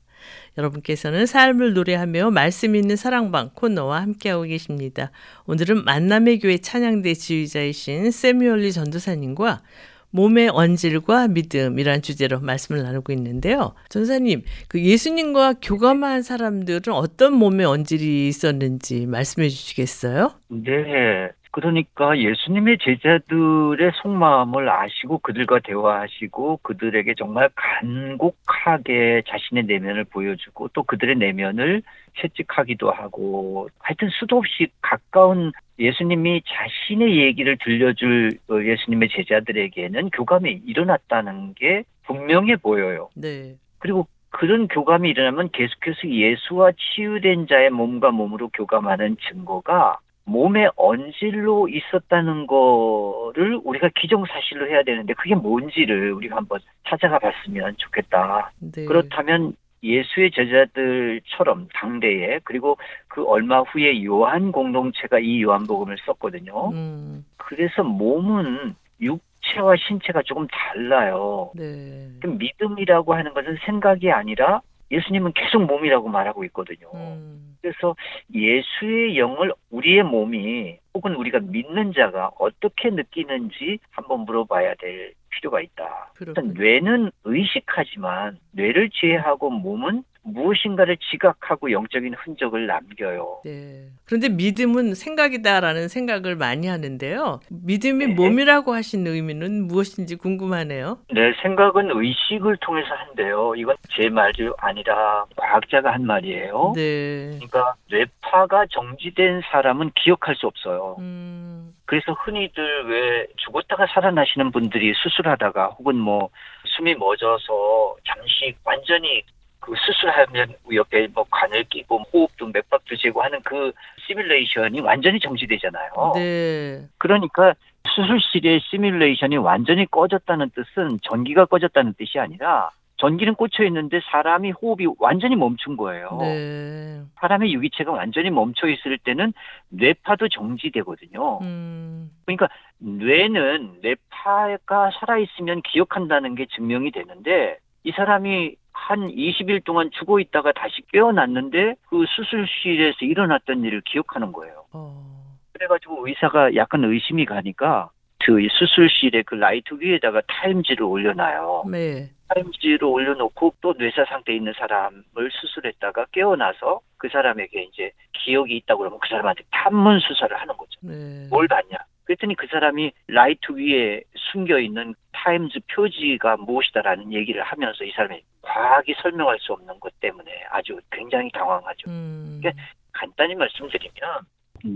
여러분께서는 0.57 1.27
삶을 1.27 1.73
노래하며 1.73 2.31
말씀 2.31 2.75
있는 2.75 2.95
사랑방 2.95 3.51
코너와 3.53 4.01
함께하고 4.01 4.45
계십니다. 4.45 5.11
오늘은 5.45 5.85
만남의 5.85 6.39
교회 6.39 6.57
찬양대 6.57 7.13
지휘자이신 7.13 8.09
세뮤얼리 8.09 8.73
전도사님과 8.73 9.61
몸의 10.09 10.49
언질과 10.49 11.27
믿음이란 11.27 12.01
주제로 12.01 12.39
말씀을 12.39 12.81
나누고 12.81 13.13
있는데요. 13.13 13.75
전사님, 13.89 14.41
그 14.67 14.81
예수님과 14.81 15.57
교감한 15.61 16.23
사람들은 16.23 16.91
어떤 16.91 17.33
몸의 17.33 17.67
언질이 17.67 18.27
있었는지 18.27 19.05
말씀해 19.05 19.47
주시겠어요? 19.47 20.33
네. 20.47 21.29
그러니까 21.51 22.17
예수님의 22.17 22.77
제자들의 22.79 23.91
속마음을 24.01 24.69
아시고 24.69 25.17
그들과 25.19 25.59
대화하시고 25.59 26.59
그들에게 26.61 27.15
정말 27.15 27.49
간곡하게 27.55 29.23
자신의 29.27 29.63
내면을 29.63 30.03
보여주고 30.03 30.69
또 30.69 30.83
그들의 30.83 31.15
내면을 31.15 31.81
채찍하기도 32.19 32.91
하고 32.91 33.69
하여튼 33.79 34.09
수도 34.11 34.37
없이 34.37 34.67
가까운 34.81 35.51
예수님이 35.79 36.43
자신의 36.45 37.17
얘기를 37.17 37.57
들려줄 37.57 38.37
예수님의 38.51 39.09
제자들에게는 39.09 40.11
교감이 40.11 40.61
일어났다는 40.65 41.55
게 41.55 41.83
분명해 42.05 42.57
보여요. 42.57 43.09
네. 43.15 43.55
그리고 43.79 44.07
그런 44.31 44.67
교감이 44.67 45.09
일어나면 45.09 45.49
계속해서 45.51 46.07
예수와 46.07 46.73
치유된 46.77 47.47
자의 47.47 47.71
몸과 47.71 48.11
몸으로 48.11 48.49
교감하는 48.49 49.17
증거가 49.27 49.97
몸의 50.29 50.69
언질로 50.75 51.67
있었다는 51.67 52.45
거를 52.45 53.59
우리가 53.63 53.89
기정사실로 53.95 54.67
해야 54.67 54.83
되는데 54.83 55.13
그게 55.13 55.35
뭔지를 55.35 56.13
우리가 56.13 56.37
한번 56.37 56.59
찾아가 56.87 57.17
봤으면 57.19 57.75
좋겠다. 57.77 58.51
네. 58.59 58.85
그렇다면 58.85 59.55
예수의 59.81 60.31
제자들처럼 60.31 61.69
당대에 61.73 62.39
그리고 62.43 62.77
그 63.07 63.25
얼마 63.25 63.61
후에 63.61 64.03
요한 64.03 64.51
공동체가 64.51 65.19
이 65.19 65.41
요한복음을 65.41 65.97
썼거든요. 66.05 66.71
음, 66.71 67.25
그래서 67.37 67.83
몸은 67.83 68.75
육체와 69.01 69.75
신체가 69.77 70.21
조금 70.23 70.47
달라요. 70.47 71.51
네. 71.55 72.09
그 72.21 72.27
믿음이라고 72.27 73.13
하는 73.13 73.33
것은 73.33 73.57
생각이 73.65 74.11
아니라 74.11 74.61
예수님은 74.91 75.33
계속 75.33 75.63
몸이라고 75.63 76.09
말하고 76.09 76.43
있거든요. 76.45 76.89
음, 76.93 77.48
그래서 77.61 77.95
예수의 78.33 79.17
영을 79.17 79.53
우리의 79.69 80.03
몸이 80.03 80.77
혹은 80.93 81.15
우리가 81.15 81.39
믿는 81.39 81.93
자가 81.93 82.31
어떻게 82.39 82.89
느끼는지 82.89 83.79
한번 83.91 84.21
물어봐야 84.21 84.75
될 84.75 85.13
필요가 85.29 85.61
있다. 85.61 86.11
그렇군요. 86.15 86.53
뇌는 86.53 87.11
의식하지만 87.23 88.37
뇌를 88.51 88.89
제외하고 88.93 89.49
몸은 89.49 90.03
무엇인가를 90.23 90.97
지각하고 90.97 91.71
영적인 91.71 92.13
흔적을 92.13 92.67
남겨요. 92.67 93.41
네. 93.45 93.87
그런데 94.05 94.29
믿음은 94.29 94.93
생각이다라는 94.95 95.87
생각을 95.87 96.35
많이 96.35 96.67
하는데요. 96.67 97.39
믿음이 97.49 98.07
네. 98.07 98.13
몸이라고 98.13 98.73
하신 98.73 99.07
의미는 99.07 99.67
무엇인지 99.67 100.15
궁금하네요. 100.17 100.99
내 101.13 101.33
생각은 101.41 101.91
의식을 101.91 102.57
통해서 102.57 102.87
한대요. 102.93 103.53
이건 103.55 103.75
제 103.95 104.09
말이 104.09 104.49
아니라 104.57 105.25
과학자가 105.35 105.93
한 105.93 106.05
말이에요. 106.05 106.73
네. 106.75 107.31
그러니까 107.35 107.73
뇌파가 107.89 108.65
정지된 108.69 109.41
사람은 109.51 109.91
기억할 109.95 110.35
수 110.35 110.47
없어요. 110.47 110.97
음, 110.99 111.73
그래서 111.85 112.13
흔히들 112.13 112.85
왜 112.87 113.27
죽었다가 113.37 113.87
살아나시는 113.87 114.51
분들이 114.51 114.93
수술하다가 114.95 115.67
혹은 115.79 115.95
뭐 115.95 116.29
숨이 116.65 116.95
멎어서 116.95 117.95
잠시 118.05 118.53
완전히 118.63 119.23
그 119.69 119.75
수술하면 119.85 120.55
옆에 120.73 121.07
뭐 121.13 121.23
관을 121.29 121.63
끼고 121.65 122.01
호흡도 122.11 122.47
맥박도 122.47 122.95
재고 122.97 123.21
하는 123.21 123.39
그 123.43 123.71
시뮬레이션이 124.07 124.79
완전히 124.81 125.19
정지되잖아요. 125.19 126.13
네. 126.15 126.87
그러니까 126.97 127.53
수술실의 127.87 128.61
시뮬레이션이 128.61 129.37
완전히 129.37 129.85
꺼졌다는 129.85 130.49
뜻은 130.49 130.99
전기가 131.03 131.45
꺼졌다는 131.45 131.93
뜻이 131.99 132.17
아니라 132.17 132.71
전기는 132.97 133.35
꽂혀 133.35 133.63
있는데 133.65 134.01
사람이 134.11 134.51
호흡이 134.51 134.87
완전히 134.97 135.35
멈춘 135.35 135.77
거예요. 135.77 136.17
네. 136.19 137.01
사람의 137.19 137.53
유기체가 137.53 137.91
완전히 137.91 138.31
멈춰 138.31 138.67
있을 138.67 138.97
때는 138.97 139.33
뇌파도 139.69 140.29
정지되거든요. 140.29 141.39
음, 141.43 142.09
그러니까 142.25 142.49
뇌는 142.79 143.81
뇌파가 143.83 144.91
살아 144.99 145.19
있으면 145.19 145.61
기억한다는 145.61 146.33
게 146.33 146.47
증명이 146.47 146.91
되는데 146.91 147.59
이 147.83 147.91
사람이 147.91 148.55
한 148.71 149.07
20일 149.07 149.63
동안 149.63 149.89
죽어 149.91 150.19
있다가 150.19 150.51
다시 150.51 150.81
깨어났는데 150.91 151.75
그 151.89 152.05
수술실에서 152.07 152.97
일어났던 153.01 153.63
일을 153.63 153.81
기억하는 153.81 154.31
거예요. 154.31 154.65
어, 154.73 155.37
그래가지고 155.53 156.07
의사가 156.07 156.55
약간 156.55 156.83
의심이 156.83 157.25
가니까 157.25 157.89
그 158.25 158.47
수술실에 158.51 159.23
그 159.23 159.35
라이트 159.35 159.75
위에다가 159.79 160.21
타임지를 160.27 160.83
올려놔요. 160.83 161.65
네. 161.71 162.09
타임지를 162.27 162.83
올려놓고 162.83 163.55
또 163.61 163.73
뇌사 163.77 164.05
상태에 164.05 164.35
있는 164.35 164.53
사람을 164.57 165.03
수술했다가 165.31 166.07
깨어나서 166.11 166.81
그 166.97 167.09
사람에게 167.09 167.63
이제 167.63 167.91
기억이 168.13 168.55
있다고 168.57 168.79
그러면 168.79 168.99
그 169.01 169.07
사람한테 169.09 169.43
탐문 169.49 169.99
수사를 169.99 170.35
하는 170.35 170.55
거죠. 170.55 170.79
네. 170.81 171.27
뭘 171.29 171.47
봤냐? 171.47 171.77
그랬더니 172.09 172.35
그 172.35 172.47
사람이 172.47 172.91
라이트 173.07 173.51
위에 173.51 174.01
숨겨 174.31 174.57
있는 174.57 174.95
타임즈 175.11 175.59
표지가 175.71 176.37
무엇이다라는 176.37 177.13
얘기를 177.13 177.43
하면서 177.43 177.83
이 177.83 177.91
사람이 177.91 178.23
과학이 178.41 178.95
설명할 178.99 179.37
수 179.39 179.53
없는 179.53 179.79
것 179.79 179.93
때문에 179.99 180.31
아주 180.49 180.79
굉장히 180.91 181.29
당황하죠. 181.31 181.87
음, 181.91 182.37
이게 182.39 182.51
간단히 182.93 183.35
말씀드리면 183.35 183.91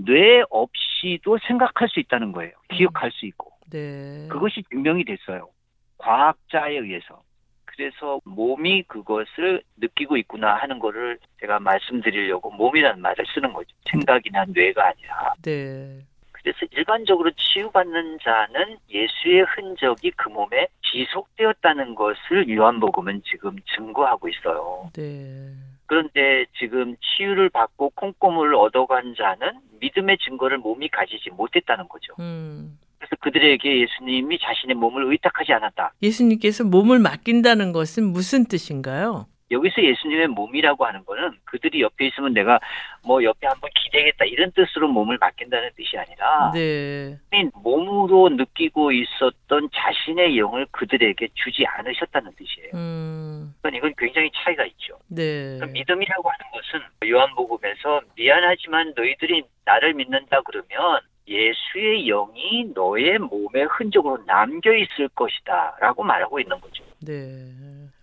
뇌 0.05 0.43
없이도 0.51 1.39
생각할 1.47 1.89
수 1.89 1.99
있다는 1.99 2.33
거예요. 2.33 2.51
기억할 2.69 3.11
수 3.11 3.25
있고 3.25 3.51
네. 3.71 4.27
그것이 4.29 4.61
증명이 4.69 5.03
됐어요. 5.03 5.49
과학자에 5.97 6.77
의해서. 6.77 7.23
그래서 7.65 8.21
몸이 8.25 8.83
그것을 8.83 9.63
느끼고 9.77 10.17
있구나 10.17 10.53
하는 10.57 10.77
거를 10.77 11.17
제가 11.39 11.59
말씀드리려고 11.59 12.51
몸이라는 12.51 13.01
말을 13.01 13.25
쓰는 13.33 13.51
거죠. 13.53 13.69
생각이나 13.89 14.45
뇌가 14.49 14.89
아니라. 14.89 15.33
네. 15.41 16.05
그래서 16.43 16.60
일반적으로 16.71 17.32
치유받는 17.32 18.19
자는 18.21 18.77
예수의 18.89 19.45
흔적이 19.56 20.12
그 20.12 20.29
몸에 20.29 20.67
지속되었다는 20.91 21.95
것을 21.95 22.49
요한복음은 22.49 23.23
지금 23.25 23.56
증거하고 23.75 24.27
있어요. 24.27 24.91
네. 24.93 25.53
그런데 25.86 26.45
지금 26.58 26.95
치유를 27.01 27.49
받고 27.49 27.91
콩고물을 27.95 28.56
얻어간 28.56 29.15
자는 29.17 29.60
믿음의 29.79 30.17
증거를 30.19 30.58
몸이 30.58 30.89
가지지 30.89 31.29
못했다는 31.29 31.88
거죠. 31.88 32.13
음. 32.19 32.77
그래서 32.97 33.15
그들에게 33.19 33.82
예수님이 33.82 34.39
자신의 34.39 34.75
몸을 34.75 35.12
의탁하지 35.12 35.53
않았다. 35.53 35.93
예수님께서 36.01 36.63
몸을 36.63 36.99
맡긴다는 36.99 37.71
것은 37.73 38.06
무슨 38.06 38.45
뜻인가요? 38.45 39.27
여기서 39.53 39.81
예수님의 39.81 40.27
몸이라고 40.27 40.85
하는 40.85 41.05
거는 41.05 41.31
그들이 41.45 41.81
옆에 41.81 42.07
있으면 42.07 42.33
내가 42.33 42.59
뭐 43.05 43.23
옆에 43.23 43.47
한번 43.47 43.69
기대겠다 43.75 44.25
이런 44.25 44.51
뜻으로 44.51 44.87
몸을 44.89 45.17
맡긴다는 45.19 45.69
뜻이 45.75 45.97
아니라 45.97 46.51
네. 46.53 47.17
몸으로 47.55 48.29
느끼고 48.29 48.91
있었던 48.91 49.69
자신의 49.73 50.37
영을 50.37 50.65
그들에게 50.71 51.27
주지 51.33 51.65
않으셨다는 51.65 52.31
뜻이에요. 52.35 52.71
음. 52.73 53.53
그러니까 53.61 53.77
이건 53.77 53.93
굉장히 53.97 54.29
차이가 54.33 54.65
있죠. 54.65 54.97
네. 55.07 55.59
믿음이라고 55.65 56.29
하는 56.29 56.51
것은 56.51 57.09
요한복음에서 57.09 58.01
미안하지만 58.15 58.93
너희들이 58.95 59.43
나를 59.65 59.93
믿는다 59.93 60.41
그러면 60.41 60.99
예수의 61.27 62.05
영이 62.05 62.71
너의 62.73 63.17
몸의 63.17 63.67
흔적으로 63.69 64.21
남겨 64.25 64.73
있을 64.75 65.07
것이다라고 65.09 66.03
말하고 66.03 66.39
있는 66.39 66.59
거죠. 66.59 66.83
네. 66.99 67.47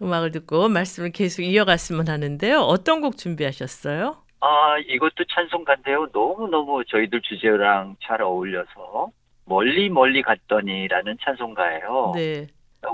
음악을 0.03 0.31
듣고 0.33 0.69
말씀을 0.69 1.11
계속 1.11 1.43
이어갔으면 1.43 2.09
하는데요. 2.09 2.61
어떤 2.61 3.01
곡 3.01 3.17
준비하셨어요? 3.17 4.17
아 4.41 4.79
이것도 4.87 5.25
찬송가인데요. 5.35 6.09
너무 6.13 6.49
너무 6.49 6.83
저희들 6.87 7.21
주제랑 7.21 7.97
잘 8.03 8.23
어울려서 8.23 9.11
멀리 9.45 9.91
멀리 9.91 10.23
갔더니라는 10.23 11.19
찬송가예요. 11.23 12.13
네. 12.15 12.47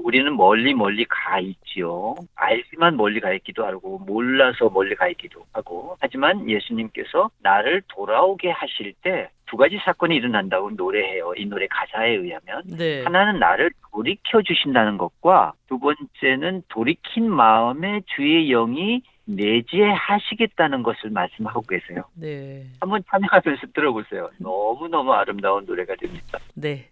우리는 0.03 0.37
멀리 0.37 0.75
멀리 0.75 1.05
가 1.05 1.39
있지요. 1.41 2.15
알지만 2.35 2.97
멀리 2.97 3.21
가 3.21 3.33
있기도 3.35 3.65
하고 3.65 3.99
몰라서 3.99 4.69
멀리 4.71 4.95
가 4.95 5.09
있기도 5.09 5.45
하고 5.53 5.97
하지만 6.01 6.49
예수님께서 6.49 7.31
나를 7.41 7.83
돌아오게 7.89 8.51
하실 8.51 8.93
때 9.03 9.31
두 9.47 9.57
가지 9.57 9.79
사건이 9.85 10.17
일어난다고 10.17 10.71
노래해요. 10.73 11.33
이 11.37 11.47
노래 11.47 11.67
가사에 11.69 12.11
의하면 12.11 12.63
네. 12.77 13.03
하나는 13.05 13.39
나를 13.39 13.71
돌이켜 13.93 14.43
주신다는 14.43 14.99
것과 14.99 15.53
두 15.69 15.79
번째는 15.79 16.63
돌이킨 16.69 17.31
마음에 17.31 18.03
주의 18.17 18.49
영이 18.49 19.03
내재하시겠다는 19.25 20.83
것을 20.83 21.11
말씀하고 21.11 21.63
계세요. 21.63 22.05
네. 22.15 22.67
한번 22.81 23.03
참여하면서 23.11 23.69
들어보세요. 23.75 24.31
너무너무 24.39 25.13
아름다운 25.13 25.65
노래가 25.65 25.95
됩니다. 25.97 26.39
네. 26.55 26.89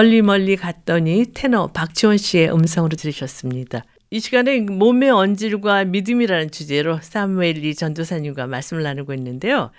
멀리 0.00 0.22
멀리 0.22 0.56
갔더니 0.56 1.26
테너 1.34 1.66
박지원 1.66 2.16
씨의 2.16 2.50
음성으로 2.54 2.96
들으셨습니다. 2.96 3.84
이 4.10 4.18
시간에 4.18 4.58
몸의 4.60 5.10
언질과 5.10 5.84
믿음이라는 5.84 6.50
주제로 6.50 6.96
사무엘리 7.02 7.74
전도사님과 7.74 8.46
말씀을 8.46 8.82
나누고 8.82 9.12
있는데요. 9.12 9.72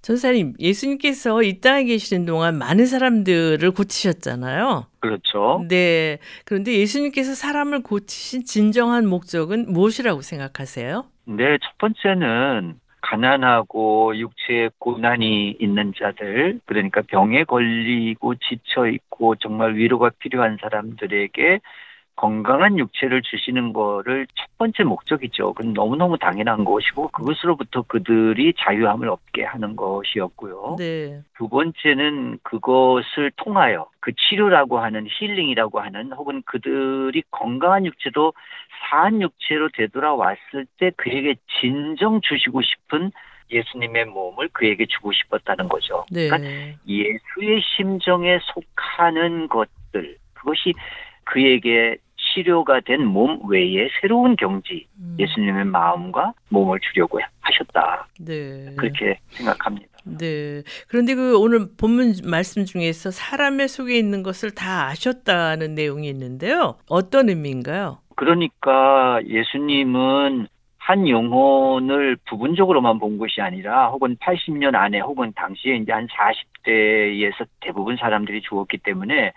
전사님, 0.00 0.54
예수님께서 0.58 1.42
이 1.42 1.60
땅에 1.60 1.84
계시는 1.84 2.24
동안 2.24 2.56
많은 2.56 2.86
사람들을 2.86 3.70
고치셨잖아요. 3.72 4.86
그렇죠. 5.00 5.62
네. 5.68 6.20
그런데 6.46 6.72
예수님께서 6.78 7.34
사람을 7.34 7.82
고치신 7.82 8.46
진정한 8.46 9.06
목적은 9.06 9.70
무엇이라고 9.70 10.22
생각하세요? 10.22 11.04
네, 11.26 11.58
첫 11.62 11.76
번째는 11.76 12.76
가난하고 13.06 14.16
육체에 14.16 14.70
고난이 14.78 15.58
있는 15.60 15.92
자들, 15.96 16.60
그러니까 16.66 17.02
병에 17.02 17.44
걸리고 17.44 18.34
지쳐 18.36 18.88
있고 18.88 19.36
정말 19.36 19.76
위로가 19.76 20.10
필요한 20.18 20.58
사람들에게 20.60 21.60
건강한 22.16 22.78
육체를 22.78 23.20
주시는 23.22 23.74
거를 23.74 24.26
첫 24.34 24.46
번째 24.56 24.84
목적이죠. 24.84 25.52
그건 25.52 25.74
너무너무 25.74 26.16
당연한 26.18 26.64
것이고 26.64 27.08
그것으로부터 27.08 27.82
그들이 27.82 28.54
자유함을 28.58 29.10
얻게 29.10 29.44
하는 29.44 29.76
것이었고요. 29.76 30.76
네. 30.78 31.20
두 31.36 31.48
번째는 31.48 32.38
그것을 32.42 33.30
통하여 33.36 33.86
그 34.00 34.12
치료라고 34.14 34.78
하는 34.78 35.06
힐링이라고 35.08 35.78
하는 35.78 36.10
혹은 36.12 36.42
그들이 36.46 37.22
건강한 37.30 37.84
육체로 37.84 38.32
사한 38.80 39.20
육체로 39.20 39.68
되돌아왔을 39.74 40.66
때 40.78 40.90
그에게 40.96 41.34
진정 41.60 42.20
주시고 42.22 42.62
싶은 42.62 43.10
예수님의 43.50 44.06
몸을 44.06 44.48
그에게 44.52 44.86
주고 44.86 45.12
싶었다는 45.12 45.68
거죠. 45.68 46.04
네. 46.10 46.28
그러니까 46.28 46.78
예수의 46.88 47.60
심정에 47.76 48.38
속하는 48.42 49.48
것들 49.48 50.16
그것이 50.32 50.72
그에게 51.24 51.96
치료가 52.36 52.80
된 52.80 53.00
몸 53.06 53.40
외에 53.48 53.88
새로운 54.00 54.36
경지 54.36 54.86
음, 54.98 55.16
예수님의 55.18 55.64
마음과 55.64 56.32
몸을 56.50 56.78
주려고 56.80 57.18
하셨다 57.40 58.06
네. 58.20 58.74
그렇게 58.76 59.18
생각합니다. 59.30 59.86
네. 60.04 60.62
그런데 60.88 61.14
그 61.14 61.38
오늘 61.38 61.66
본문 61.78 62.14
말씀 62.24 62.64
중에서 62.64 63.10
사람의 63.10 63.68
속에 63.68 63.96
있는 63.98 64.22
것을 64.22 64.50
다 64.54 64.86
아셨다는 64.88 65.74
내용이 65.74 66.08
있는데요. 66.08 66.76
어떤 66.88 67.28
의미인가요? 67.28 67.98
그러니까 68.14 69.20
예수님은 69.26 70.46
한 70.78 71.08
영혼을 71.08 72.16
부분적으로만 72.28 73.00
본 73.00 73.18
것이 73.18 73.40
아니라 73.40 73.88
혹은 73.88 74.16
80년 74.16 74.76
안에 74.76 75.00
혹은 75.00 75.32
당시에 75.34 75.76
이제 75.76 75.90
한 75.90 76.06
40대에서 76.06 77.46
대부분 77.60 77.96
사람들이 77.96 78.42
죽었기 78.42 78.78
때문에 78.78 79.32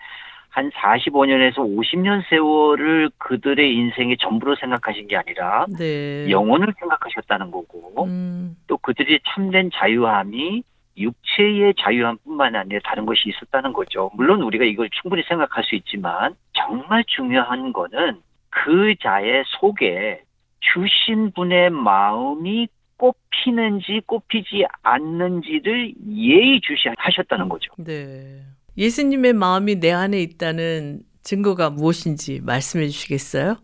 한 0.50 0.70
45년에서 0.70 1.58
50년 1.58 2.28
세월을 2.28 3.10
그들의 3.18 3.72
인생의 3.72 4.16
전부로 4.18 4.56
생각하신 4.56 5.06
게 5.06 5.16
아니라 5.16 5.66
네. 5.78 6.28
영혼을 6.28 6.74
생각하셨다는 6.78 7.50
거고 7.50 8.04
음, 8.04 8.56
또 8.66 8.76
그들이 8.78 9.20
참된 9.28 9.70
자유함이 9.72 10.62
육체의 10.98 11.74
자유함뿐만 11.78 12.56
아니라 12.56 12.80
다른 12.84 13.06
것이 13.06 13.28
있었다는 13.28 13.72
거죠. 13.72 14.10
물론 14.14 14.42
우리가 14.42 14.64
이걸 14.64 14.90
충분히 14.90 15.22
생각할 15.22 15.64
수 15.64 15.76
있지만 15.76 16.34
정말 16.52 17.04
중요한 17.06 17.72
거는 17.72 18.20
그 18.50 18.94
자의 19.00 19.44
속에 19.60 20.22
주신 20.60 21.30
분의 21.32 21.70
마음이 21.70 22.68
꼽히는지 22.96 24.02
꼽히지 24.04 24.66
않는지를 24.82 25.94
예의주시하셨다는 26.06 27.48
거죠. 27.48 27.72
네. 27.78 28.42
예수님의 28.76 29.32
마음이 29.34 29.76
내 29.80 29.92
안에 29.92 30.20
있다는 30.20 31.00
증거가 31.22 31.70
무엇인지 31.70 32.40
말씀해 32.44 32.88
주시겠어요? 32.88 33.56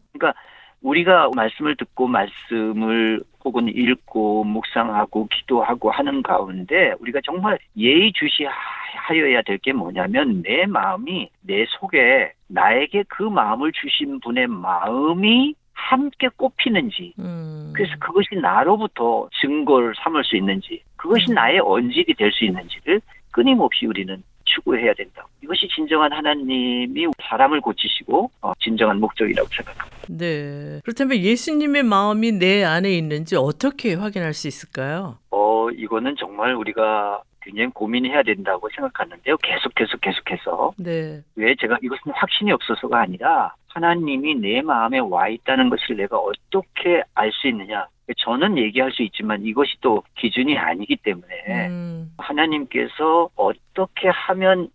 우리가 0.82 1.30
말씀을 1.34 1.74
듣고 1.76 2.06
말씀을 2.06 3.22
혹은 3.44 3.66
읽고 3.68 4.44
묵상하고 4.44 5.26
기도하고 5.28 5.90
하는 5.90 6.22
가운데 6.22 6.92
우리가 7.00 7.20
정말 7.24 7.58
예의주시하여야 7.76 9.42
될 9.42 9.58
게 9.58 9.72
뭐냐면 9.72 10.42
내 10.42 10.66
마음이 10.66 11.28
내 11.40 11.64
속에 11.80 12.32
나에게 12.48 13.04
그 13.08 13.22
마음을 13.24 13.72
주신 13.72 14.20
분의 14.20 14.46
마음이 14.48 15.54
함께 15.72 16.28
꼽히는지 16.36 17.14
음. 17.18 17.72
그래서 17.74 17.92
그것이 17.98 18.36
나로부터 18.40 19.28
증거를 19.40 19.94
삼을 20.02 20.22
수 20.24 20.36
있는지 20.36 20.82
그것이 20.96 21.26
음. 21.30 21.34
나의 21.34 21.60
언질이 21.60 22.14
될 22.14 22.30
수 22.32 22.44
있는지를 22.44 23.00
끊임없이 23.32 23.86
우리는 23.86 24.22
추구해야 24.46 24.94
된다. 24.94 25.26
이것이 25.42 25.68
진정한 25.74 26.12
하나님이 26.12 27.06
사람을 27.28 27.60
고치시고 27.60 28.30
어, 28.42 28.52
진정한 28.60 28.98
목적이라고 29.00 29.48
생각합니다. 29.54 29.96
네. 30.08 30.80
그렇다면 30.84 31.18
예수님의 31.18 31.82
마음이 31.82 32.32
내 32.32 32.64
안에 32.64 32.90
있는지 32.96 33.36
어떻게 33.36 33.94
확인할 33.94 34.32
수 34.34 34.48
있을까요? 34.48 35.18
어, 35.30 35.68
이거는 35.70 36.16
정말 36.18 36.54
우리가 36.54 37.22
굉장히 37.42 37.70
고민해야 37.70 38.22
된다고 38.22 38.68
생각하는데요. 38.74 39.36
계속 39.38 39.74
계속 39.74 40.00
계속해서 40.00 40.72
네. 40.78 41.22
왜 41.36 41.54
제가 41.60 41.78
이것은 41.82 42.12
확신이 42.14 42.50
없어서가 42.52 43.00
아니라 43.02 43.54
하나님이 43.68 44.34
내 44.36 44.62
마음에 44.62 44.98
와 44.98 45.28
있다는 45.28 45.68
것을 45.68 45.96
내가 45.96 46.16
어떻게 46.18 47.02
알 47.14 47.30
수 47.32 47.46
있느냐? 47.48 47.86
저는 48.18 48.56
얘기할 48.58 48.92
수 48.92 49.02
있지만 49.02 49.44
이것이 49.44 49.76
또 49.80 50.02
기준이 50.16 50.56
아니기 50.56 50.96
때문에 50.96 51.68
음, 51.68 52.12
하나님께서 52.18 53.30
어떻게 53.34 54.08
하면 54.08 54.68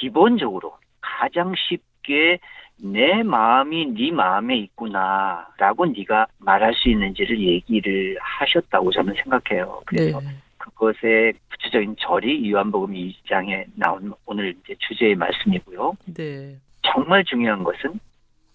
기본적으로 0.00 0.76
가장 1.00 1.54
쉽게 1.56 2.38
내 2.76 3.22
마음이 3.22 3.94
네 3.94 4.10
마음에 4.10 4.56
있구나라고 4.56 5.86
네가 5.86 6.26
말할 6.38 6.74
수 6.74 6.88
있는지를 6.90 7.38
얘기를 7.40 8.16
하셨다고 8.20 8.90
저는 8.92 9.14
생각해요. 9.14 9.82
네. 9.92 10.12
그래서 10.12 10.20
그것의 10.58 11.34
구체적인 11.50 11.96
절이 11.98 12.50
요한복음 12.50 12.94
2장에 12.94 13.66
나온 13.76 14.12
오늘 14.26 14.56
이제 14.64 14.74
주제의 14.78 15.14
말씀이고요. 15.14 15.96
네. 16.14 16.56
정말 16.82 17.24
중요한 17.24 17.62
것은 17.64 18.00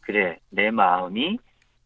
그래 0.02 0.38
내 0.50 0.72
마음이 0.72 1.38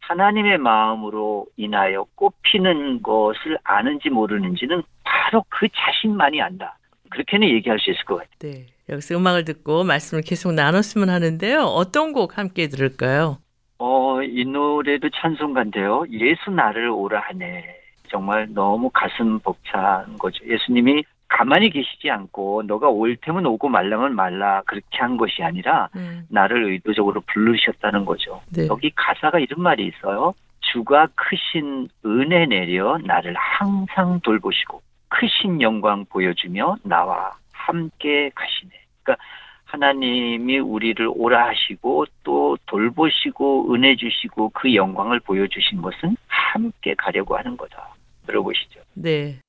하나님의 0.07 0.57
마음으로 0.57 1.47
인하여 1.57 2.05
꼽히는 2.15 3.01
것을 3.01 3.57
아는지 3.63 4.09
모르는지는 4.09 4.83
바로 5.03 5.43
그 5.49 5.67
자신만이 5.73 6.41
안다. 6.41 6.77
그렇게는 7.09 7.47
얘기할 7.49 7.79
수 7.79 7.91
있을 7.91 8.03
것 8.05 8.15
같아요. 8.15 8.51
네. 8.53 8.65
여기서 8.89 9.15
음악을 9.15 9.45
듣고 9.45 9.83
말씀을 9.83 10.23
계속 10.23 10.53
나눴으면 10.53 11.09
하는데요. 11.09 11.61
어떤 11.61 12.11
곡 12.11 12.37
함께 12.37 12.67
들을까요? 12.67 13.37
어, 13.77 14.21
이 14.21 14.45
노래도 14.45 15.09
찬송가인데요. 15.09 16.05
예수 16.11 16.51
나를 16.51 16.89
오라 16.89 17.19
하네. 17.19 17.63
정말 18.09 18.47
너무 18.53 18.89
가슴 18.93 19.39
벅찬 19.39 20.17
거죠. 20.17 20.45
예수님이 20.45 21.03
가만히 21.33 21.71
계시지 21.71 22.11
않고 22.11 22.61
너가 22.67 22.89
올 22.89 23.17
테면 23.17 23.47
오고 23.47 23.67
말라면 23.67 24.15
말라 24.15 24.61
그렇게 24.67 24.99
한 24.99 25.17
것이 25.17 25.41
아니라 25.41 25.89
음, 25.95 26.27
나를 26.29 26.71
의도적으로 26.71 27.21
부르셨다는 27.21 28.05
거죠. 28.05 28.41
네. 28.51 28.67
여기 28.67 28.91
가사가 28.95 29.39
이런 29.39 29.61
말이 29.63 29.87
있어요. 29.87 30.35
주가 30.59 31.07
크신 31.15 31.89
은혜 32.05 32.45
내려 32.45 32.99
나를 33.03 33.33
항상 33.35 34.19
돌보시고 34.21 34.81
크신 35.09 35.59
영광 35.61 36.05
보여주며 36.05 36.77
나와 36.83 37.31
함께 37.51 38.29
가시네. 38.35 38.71
그러니까 39.01 39.23
하나님이 39.65 40.59
우리를 40.59 41.09
오라 41.15 41.47
하시고 41.47 42.05
또 42.23 42.57
돌보시고 42.67 43.73
은혜 43.73 43.95
주시고 43.95 44.49
그 44.49 44.75
영광을 44.75 45.19
보여주신 45.19 45.81
것은 45.81 46.15
함께 46.27 46.93
가려고 46.95 47.35
하는 47.35 47.57
거다. 47.57 47.89
들어보시죠. 48.27 48.81
네. 48.93 49.39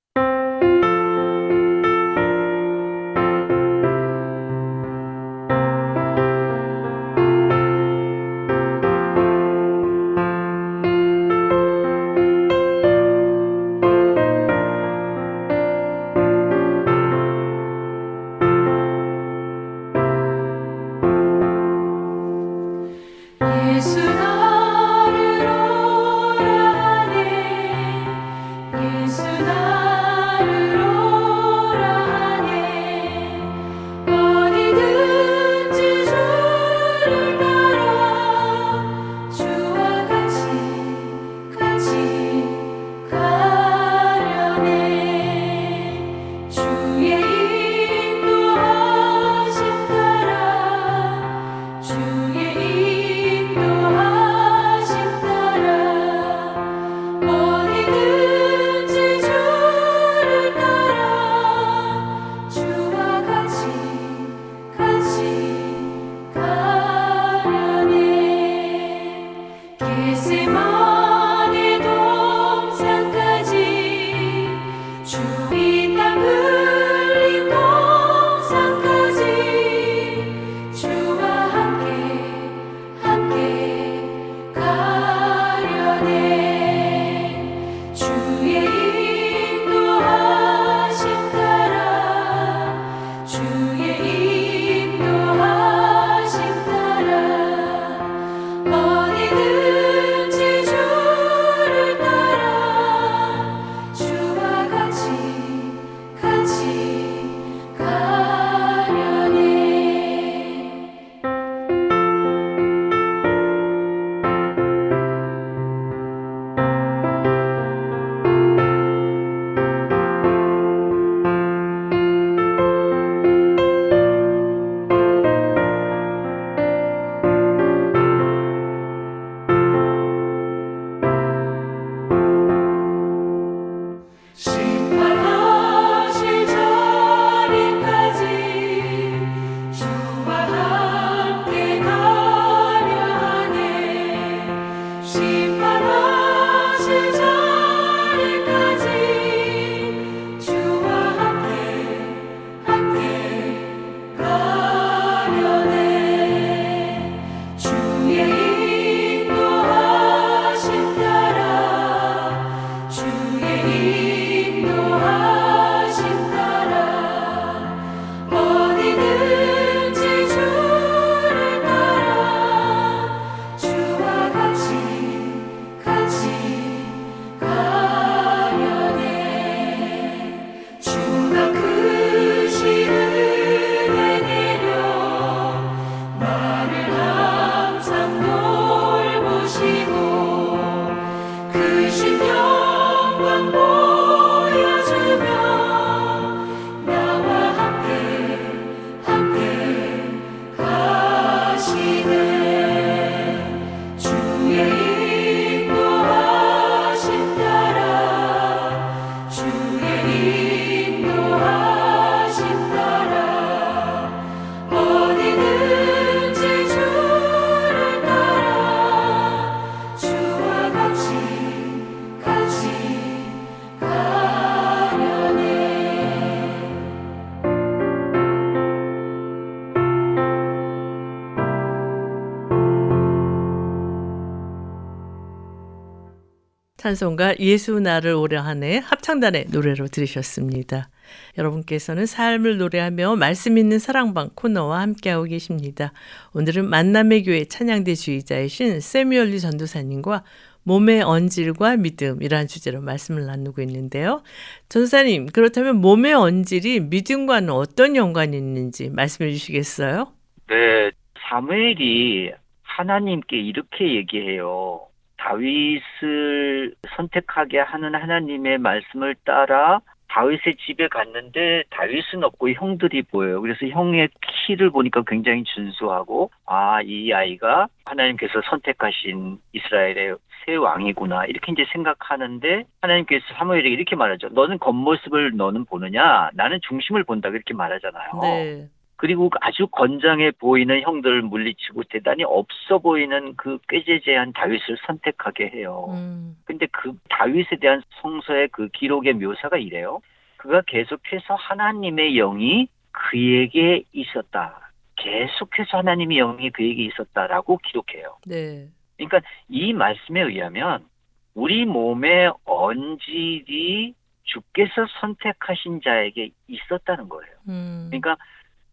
찬송가 236.85 237.39
예수 237.39 237.81
나를 237.81 238.13
오래 238.13 238.37
하네 238.37 238.81
합창단의 238.81 239.47
노래로 239.51 239.87
들으셨습니다. 239.87 240.91
여러분께서는 241.39 242.05
삶을 242.05 242.59
노래하며 242.59 243.17
말씀 243.17 243.57
있는 243.57 243.79
사랑방 243.79 244.29
코너와 244.35 244.83
함께하고 244.83 245.25
계십니다. 245.25 245.95
오늘은 246.35 246.69
만남의 246.69 247.23
교회 247.23 247.47
찬양대 247.47 247.95
주의자이신 247.95 248.81
세미얼리 248.81 249.41
전도사님과 249.41 250.25
몸의 250.65 251.01
언질과 251.01 251.79
믿음이라는 251.79 252.49
주제로 252.49 252.83
말씀을 252.83 253.25
나누고 253.25 253.63
있는데요. 253.63 254.23
전도사님, 254.69 255.29
그렇다면 255.33 255.81
몸의 255.81 256.13
언질이 256.13 256.81
믿음과는 256.81 257.49
어떤 257.49 257.97
연관이 257.97 258.37
있는지 258.37 258.91
말씀해 258.91 259.31
주시겠어요? 259.31 260.13
네, 260.49 260.91
사무엘이 261.31 262.33
하나님께 262.63 263.39
이렇게 263.39 263.95
얘기해요. 263.95 264.89
다윗을 265.25 266.75
선택하게 266.97 267.61
하는 267.61 267.95
하나님의 267.95 268.59
말씀을 268.59 269.15
따라 269.25 269.81
다윗의 270.09 270.57
집에 270.65 270.87
갔는데 270.89 271.65
다윗은 271.71 272.23
없고 272.23 272.51
형들이 272.51 273.03
보여요. 273.03 273.41
그래서 273.41 273.67
형의 273.67 274.09
키를 274.47 274.71
보니까 274.71 275.03
굉장히 275.07 275.43
준수하고 275.45 276.31
아, 276.47 276.81
이 276.83 277.13
아이가 277.13 277.67
하나님께서 277.87 278.41
선택하신 278.49 279.39
이스라엘의 279.53 280.17
새 280.45 280.55
왕이구나. 280.55 281.25
이렇게 281.25 281.53
이제 281.53 281.65
생각하는데 281.73 282.65
하나님께서 282.83 283.25
사무엘에게 283.35 283.71
이렇게 283.71 283.97
말하죠. 283.97 284.29
너는 284.29 284.59
겉모습을 284.59 285.37
너는 285.37 285.65
보느냐? 285.65 286.31
나는 286.35 286.61
중심을 286.69 287.03
본다. 287.05 287.31
그렇게 287.31 287.55
말하잖아요. 287.55 288.11
네. 288.23 288.69
그리고 288.97 289.29
아주 289.41 289.67
건장해 289.67 290.33
보이는 290.33 290.81
형들을 290.81 291.23
물리치고 291.23 291.83
대단히 291.91 292.23
없어 292.25 292.79
보이는 292.79 293.35
그 293.37 293.59
꾀재재한 293.69 294.33
다윗을 294.33 294.79
선택하게 294.87 295.51
해요. 295.55 295.87
음, 295.91 296.37
근데 296.45 296.67
그 296.71 296.97
다윗에 297.11 297.57
대한 297.61 297.83
성서의 298.01 298.49
그 298.49 298.69
기록의 298.69 299.15
묘사가 299.15 299.59
이래요. 299.59 300.01
그가 300.37 300.63
계속해서 300.67 301.35
하나님의 301.35 302.15
영이 302.15 302.69
그에게 302.93 303.83
있었다. 303.93 304.71
계속해서 304.97 305.79
하나님의 305.79 306.19
영이 306.19 306.51
그에게 306.51 306.85
있었다라고 306.85 307.59
기록해요. 307.59 308.19
네. 308.27 308.69
그러니까 308.97 309.21
이 309.49 309.73
말씀에 309.73 310.23
의하면 310.23 310.87
우리 311.35 311.65
몸의 311.65 312.33
언질이 312.45 313.95
주께서 314.23 314.87
선택하신 315.01 315.81
자에게 315.83 316.31
있었다는 316.49 317.09
거예요. 317.09 317.35
음, 317.49 317.87
그러니까 317.91 318.17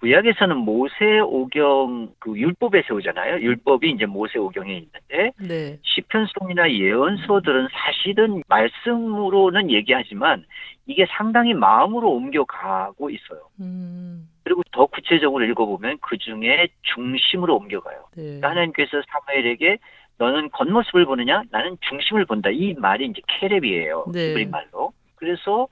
구약에서는 0.01 0.57
모세 0.57 1.19
오경 1.19 2.15
그 2.17 2.35
율법에 2.35 2.83
세우잖아요. 2.87 3.39
율법이 3.39 3.91
이제 3.91 4.07
모세 4.07 4.39
오경에 4.39 4.73
있는데 4.73 5.31
네. 5.39 5.77
시편송이나 5.83 6.71
예언서들은 6.71 7.67
사실은 7.71 8.41
말씀으로는 8.47 9.69
얘기하지만 9.69 10.43
이게 10.87 11.05
상당히 11.11 11.53
마음으로 11.53 12.09
옮겨가고 12.13 13.11
있어요. 13.11 13.41
음, 13.59 14.27
그리고 14.43 14.63
더 14.71 14.87
구체적으로 14.87 15.45
읽어보면 15.45 15.99
그 16.01 16.17
중에 16.17 16.69
중심으로 16.81 17.55
옮겨가요. 17.57 18.05
네. 18.15 18.23
그러니까 18.23 18.49
하나님께서 18.49 19.03
사무엘에게 19.07 19.77
너는 20.17 20.49
겉모습을 20.49 21.05
보느냐? 21.05 21.43
나는 21.51 21.77
중심을 21.81 22.25
본다. 22.25 22.49
이 22.49 22.73
말이 22.73 23.05
이제 23.05 23.21
케렙이에요. 23.27 24.05
네. 24.11 24.29
히브리 24.29 24.47
말로. 24.47 24.93
그래서 25.15 25.67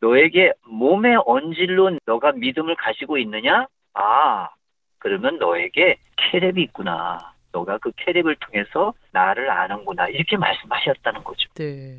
너에게 0.00 0.52
몸의 0.66 1.18
언질로 1.26 1.96
너가 2.06 2.32
믿음을 2.32 2.74
가지고 2.76 3.18
있느냐? 3.18 3.66
아, 3.94 4.48
그러면 4.98 5.38
너에게 5.38 5.96
케렙이 6.16 6.62
있구나. 6.62 7.34
너가 7.52 7.78
그 7.78 7.90
케렙을 7.96 8.36
통해서 8.36 8.94
나를 9.12 9.50
아는구나. 9.50 10.08
이렇게 10.08 10.36
말씀하셨다는 10.36 11.24
거죠. 11.24 11.48
네. 11.54 11.98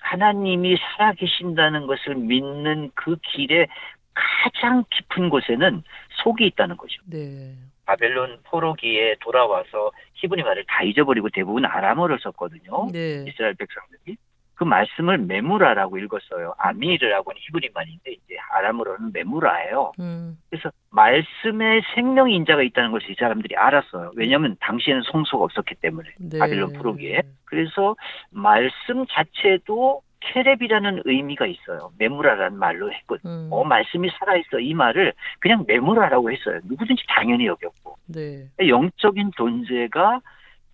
하나님이 0.00 0.76
살아계신다는 0.76 1.86
것을 1.86 2.14
믿는 2.14 2.90
그 2.94 3.16
길의 3.22 3.68
가장 4.14 4.84
깊은 4.90 5.30
곳에는 5.30 5.82
속이 6.22 6.46
있다는 6.46 6.76
거죠. 6.76 7.00
네. 7.06 7.54
바벨론 7.84 8.38
포로기에 8.44 9.16
돌아와서 9.20 9.90
히브리 10.14 10.42
말을 10.42 10.64
다 10.68 10.82
잊어버리고 10.84 11.28
대부분 11.30 11.64
아람어를 11.64 12.18
썼거든요. 12.20 12.88
네. 12.92 13.24
이스라엘 13.26 13.54
백성들이 13.54 14.16
그 14.62 14.64
말씀을 14.64 15.18
메무라라고 15.18 15.98
읽었어요. 15.98 16.54
아미르라고는 16.56 17.40
히브리 17.40 17.70
말인데 17.74 18.12
이제 18.12 18.36
아람어로는 18.52 19.10
메무라예요. 19.12 19.92
음. 19.98 20.38
그래서 20.48 20.70
말씀에 20.90 21.80
생명 21.96 22.30
인자가 22.30 22.62
있다는 22.62 22.92
것을 22.92 23.10
이 23.10 23.14
사람들이 23.18 23.56
알았어요. 23.56 24.12
왜냐하면 24.14 24.56
당시에는 24.60 25.02
성소가 25.10 25.44
없었기 25.44 25.74
때문에 25.80 26.10
네. 26.20 26.38
바빌론 26.38 26.74
포로기에. 26.74 27.22
그래서 27.44 27.96
말씀 28.30 29.04
자체도 29.10 30.02
케렙이라는 30.20 31.02
의미가 31.06 31.46
있어요. 31.46 31.90
메무라라는 31.98 32.56
말로 32.56 32.92
했거든요. 32.92 33.32
음. 33.32 33.48
어 33.50 33.64
말씀이 33.64 34.08
살아있어 34.16 34.60
이 34.60 34.74
말을 34.74 35.12
그냥 35.40 35.64
메무라라고 35.66 36.30
했어요. 36.30 36.60
누구든지 36.62 37.02
당연히 37.08 37.46
여겼고 37.46 37.96
네. 38.06 38.46
영적인 38.60 39.32
존재가 39.36 40.20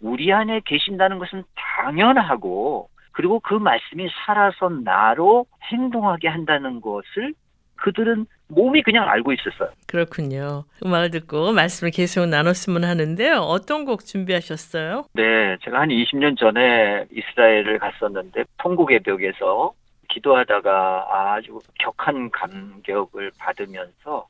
우리 0.03 0.30
안에 0.30 0.61
계신다는 0.66 1.18
것은 1.18 1.45
당연하고 1.55 2.91
그리고 3.18 3.40
그 3.40 3.54
말씀이 3.54 4.08
살아서 4.24 4.68
나로 4.68 5.44
행동하게 5.72 6.28
한다는 6.28 6.80
것을 6.80 7.34
그들은 7.74 8.26
몸이 8.46 8.82
그냥 8.82 9.08
알고 9.08 9.32
있었어요. 9.32 9.70
그렇군요. 9.88 10.62
음악을 10.84 11.10
듣고 11.10 11.50
말씀을 11.50 11.90
계속 11.90 12.26
나눴으면 12.26 12.84
하는데요. 12.84 13.38
어떤 13.38 13.84
곡 13.84 14.04
준비하셨어요? 14.04 15.06
네, 15.14 15.56
제가 15.64 15.80
한 15.80 15.88
20년 15.88 16.38
전에 16.38 17.06
이스라엘을 17.10 17.80
갔었는데 17.80 18.44
통곡의 18.58 19.00
벽에서 19.00 19.72
기도하다가 20.10 21.08
아주 21.10 21.58
격한 21.80 22.30
감격을 22.30 23.32
받으면서 23.36 24.28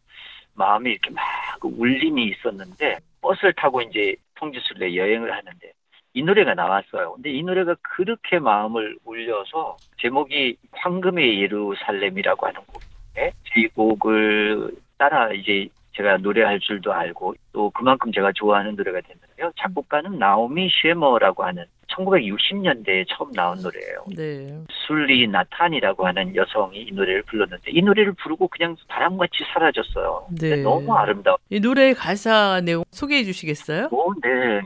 마음이 0.55 0.93
이렇게 0.93 1.11
막 1.11 1.23
울림이 1.63 2.25
있었는데 2.29 2.97
버스를 3.21 3.53
타고 3.53 3.83
이제 3.83 4.17
통지순례 4.37 4.97
여행을 4.97 5.31
하는데 5.31 5.73
이 6.15 6.23
노래가 6.23 6.55
나왔어요. 6.55 7.13
근데 7.15 7.31
이 7.31 7.43
노래가 7.43 7.77
그렇게 7.83 8.39
마음을 8.39 8.97
울려서 9.05 9.77
제목이 10.01 10.57
황금의 10.73 11.41
예루살렘이라고 11.43 12.47
하는 12.47 12.61
곡인데 12.67 13.33
이 13.57 13.67
곡을 13.69 14.71
따라 14.99 15.33
이제 15.33 15.69
제가 15.95 16.19
노래할 16.19 16.61
줄도 16.61 16.93
알고 16.93 17.35
또 17.53 17.71
그만큼 17.71 18.13
제가 18.13 18.33
좋아하는 18.33 18.77
노래가 18.77 19.01
됐는데요. 19.01 19.53
작곡가는 19.59 20.19
나오미 20.19 20.71
쉐머라고 20.83 21.45
하는 21.45 21.65
1960년대에 21.89 23.05
처음 23.09 23.33
나온 23.33 23.59
노래예요. 23.61 24.05
네. 24.17 24.57
술리 24.71 25.27
나탄이라고 25.27 26.07
하는 26.07 26.37
여성이 26.37 26.83
이 26.83 26.93
노래를 26.93 27.23
불렀는데 27.23 27.73
이 27.73 27.83
노래를 27.83 28.13
부르고 28.13 28.47
그냥 28.49 28.77
바람같이 28.87 29.45
사라졌어요. 29.53 30.29
네. 30.41 30.63
너무 30.63 30.95
아름다워. 30.95 31.39
이 31.51 31.59
노래의 31.59 31.95
가사 31.95 32.61
내용 32.61 32.85
소개해 32.91 33.25
주시겠어요? 33.25 33.89
오, 33.91 34.13
네. 34.23 34.61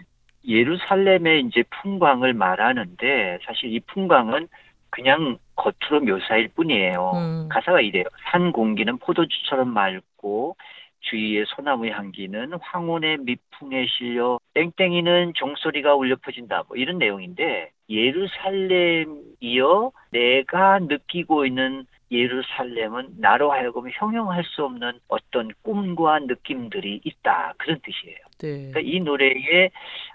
예루살렘의 0.47 1.43
이제 1.43 1.62
풍광을 1.82 2.34
말하는데 2.34 3.38
사실 3.45 3.72
이 3.72 3.80
풍광은 3.80 4.49
그냥 4.90 5.38
겉으로 5.57 6.05
묘사일 6.05 6.49
뿐이에요. 6.49 7.12
음. 7.14 7.49
가사가 7.49 7.80
이래요. 7.80 8.05
산 8.30 8.53
공기는 8.53 8.99
포도주처럼 8.99 9.68
맑고 9.68 10.57
주위의 11.01 11.47
소나무의 11.49 11.93
향기는 11.93 12.53
황혼의 12.61 13.18
미풍에 13.18 13.86
실려 13.86 14.38
땡땡이는 14.55 15.32
종소리가 15.34 15.95
울려 15.95 16.16
퍼진다. 16.16 16.64
뭐 16.68 16.76
이런 16.76 16.99
내용인데 16.99 17.70
예루살렘이여 17.88 19.93
내가 20.11 20.78
느끼고 20.80 21.47
있는 21.47 21.86
예루살렘은 22.12 23.14
나로 23.18 23.50
하여금 23.52 23.88
형용할 23.90 24.44
수 24.44 24.64
없는 24.64 24.92
어떤 25.08 25.50
꿈과 25.62 26.20
느낌들이 26.20 27.00
있다. 27.04 27.54
그런 27.58 27.80
뜻이에요. 27.80 28.18
네. 28.38 28.70
그러니까 28.70 28.80
이 28.80 29.00
노래에 29.00 29.70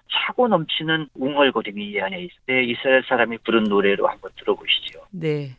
차고 0.09 0.47
넘치는 0.47 1.07
웅얼거림이 1.15 1.89
이 1.89 1.99
안에 1.99 2.21
있을 2.21 2.35
때 2.45 2.63
이스라엘 2.63 3.03
사람이 3.03 3.39
부른 3.39 3.65
노래로 3.65 4.07
한번 4.07 4.31
들어보시죠. 4.37 5.01
네. 5.11 5.49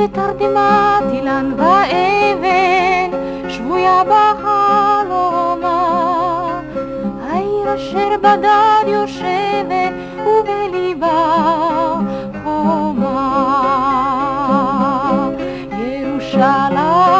ובתרדמת 0.00 1.04
אילן 1.12 1.52
ואבן, 1.56 3.10
שבויה 3.48 4.02
בחלומה, 4.04 5.80
העיר 7.30 7.74
אשר 7.74 8.08
בדד 8.22 8.84
יושבת, 8.86 9.92
ובליבה 10.26 11.34
חומה. 12.44 13.60
ירושלים 15.78 17.18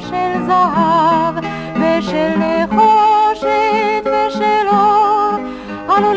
של 0.00 0.32
זהב 0.46 1.34
ושל 1.74 2.32
נחושת 2.38 4.04
ושל 4.04 4.66
אור, 4.68 5.34
הלא 5.88 6.14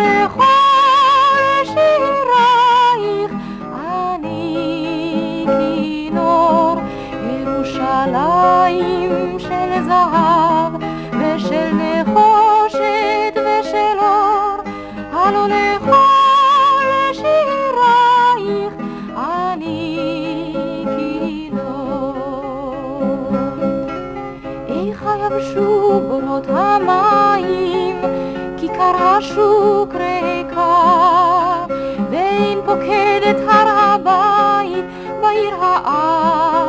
השוק 29.17 29.95
ריקה, 29.95 31.65
ואין 32.11 32.59
פוקדת 32.65 33.35
הר 33.47 33.67
הבית 33.69 34.85
בעיר 35.21 35.55
העתיקה. 35.61 36.65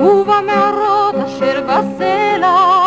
ובמערות 0.00 1.14
אשר 1.14 1.60
בסלע 1.66 2.79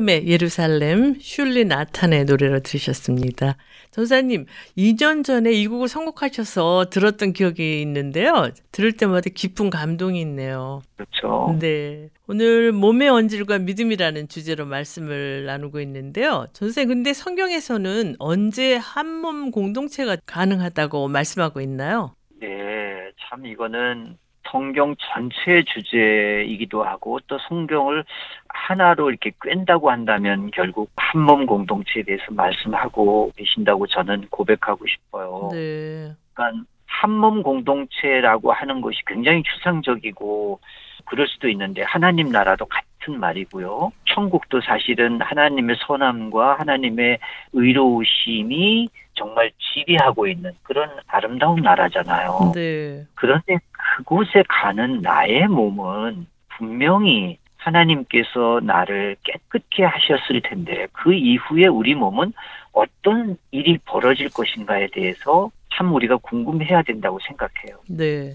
황금의 0.00 0.26
예루살렘 0.26 1.14
슐리 1.20 1.64
나탄의 1.64 2.24
노래로 2.24 2.60
들으셨습니다. 2.60 3.56
전사님, 3.90 4.46
2년 4.76 5.24
전에 5.24 5.52
이 5.52 5.66
곡을 5.66 5.88
선곡하셔서 5.88 6.86
들었던 6.90 7.32
기억이 7.32 7.80
있는데요. 7.82 8.50
들을 8.72 8.92
때마다 8.92 9.30
깊은 9.32 9.70
감동이 9.70 10.20
있네요. 10.22 10.80
그렇죠. 10.96 11.56
네. 11.60 12.08
오늘 12.26 12.72
몸의 12.72 13.08
언질과 13.08 13.58
믿음이라는 13.58 14.28
주제로 14.28 14.64
말씀을 14.66 15.44
나누고 15.46 15.80
있는데요. 15.80 16.46
전생 16.52 16.88
근데 16.88 17.12
성경에서는 17.12 18.16
언제 18.18 18.76
한 18.76 19.20
몸 19.20 19.50
공동체가 19.50 20.16
가능하다고 20.24 21.08
말씀하고 21.08 21.60
있나요? 21.60 22.14
네, 22.40 22.48
참 23.28 23.44
이거는 23.44 24.16
성경 24.48 24.94
전체의 24.98 25.64
주제이기도 25.64 26.82
하고 26.84 27.18
또 27.26 27.38
성경을 27.48 28.04
하나로 28.48 29.10
이렇게 29.10 29.30
꿰다고 29.42 29.90
한다면 29.90 30.50
결국 30.52 30.90
한 30.96 31.20
몸 31.22 31.46
공동체에 31.46 32.02
대해서 32.02 32.24
말씀하고 32.30 33.32
계신다고 33.36 33.86
저는 33.86 34.26
고백하고 34.30 34.86
싶어요. 34.86 35.48
네. 35.52 36.12
그러니까 36.34 36.64
한 36.86 37.10
몸 37.10 37.42
공동체라고 37.42 38.52
하는 38.52 38.80
것이 38.80 38.98
굉장히 39.06 39.42
추상적이고 39.42 40.60
그럴 41.06 41.26
수도 41.28 41.48
있는데 41.48 41.82
하나님 41.82 42.28
나라도 42.30 42.66
같은 42.66 43.18
말이고요. 43.18 43.92
천국도 44.06 44.60
사실은 44.60 45.20
하나님의 45.20 45.76
선함과 45.86 46.56
하나님의 46.58 47.18
의로우심이 47.52 48.88
정말 49.20 49.52
지배하고 49.58 50.26
있는 50.26 50.52
그런 50.62 50.88
아름다운 51.06 51.60
나라잖아요. 51.60 52.52
네. 52.54 53.04
그런데 53.14 53.58
그곳에 53.98 54.42
가는 54.48 55.02
나의 55.02 55.46
몸은 55.46 56.26
분명히 56.56 57.38
하나님께서 57.58 58.60
나를 58.62 59.16
깨끗게 59.22 59.84
하셨을 59.84 60.40
텐데 60.42 60.86
그 60.92 61.12
이후에 61.12 61.66
우리 61.66 61.94
몸은 61.94 62.32
어떤 62.72 63.36
일이 63.50 63.76
벌어질 63.84 64.30
것인가에 64.30 64.88
대해서 64.92 65.50
참 65.74 65.92
우리가 65.92 66.16
궁금해야 66.16 66.82
된다고 66.82 67.18
생각해요. 67.20 67.78
네. 67.88 68.34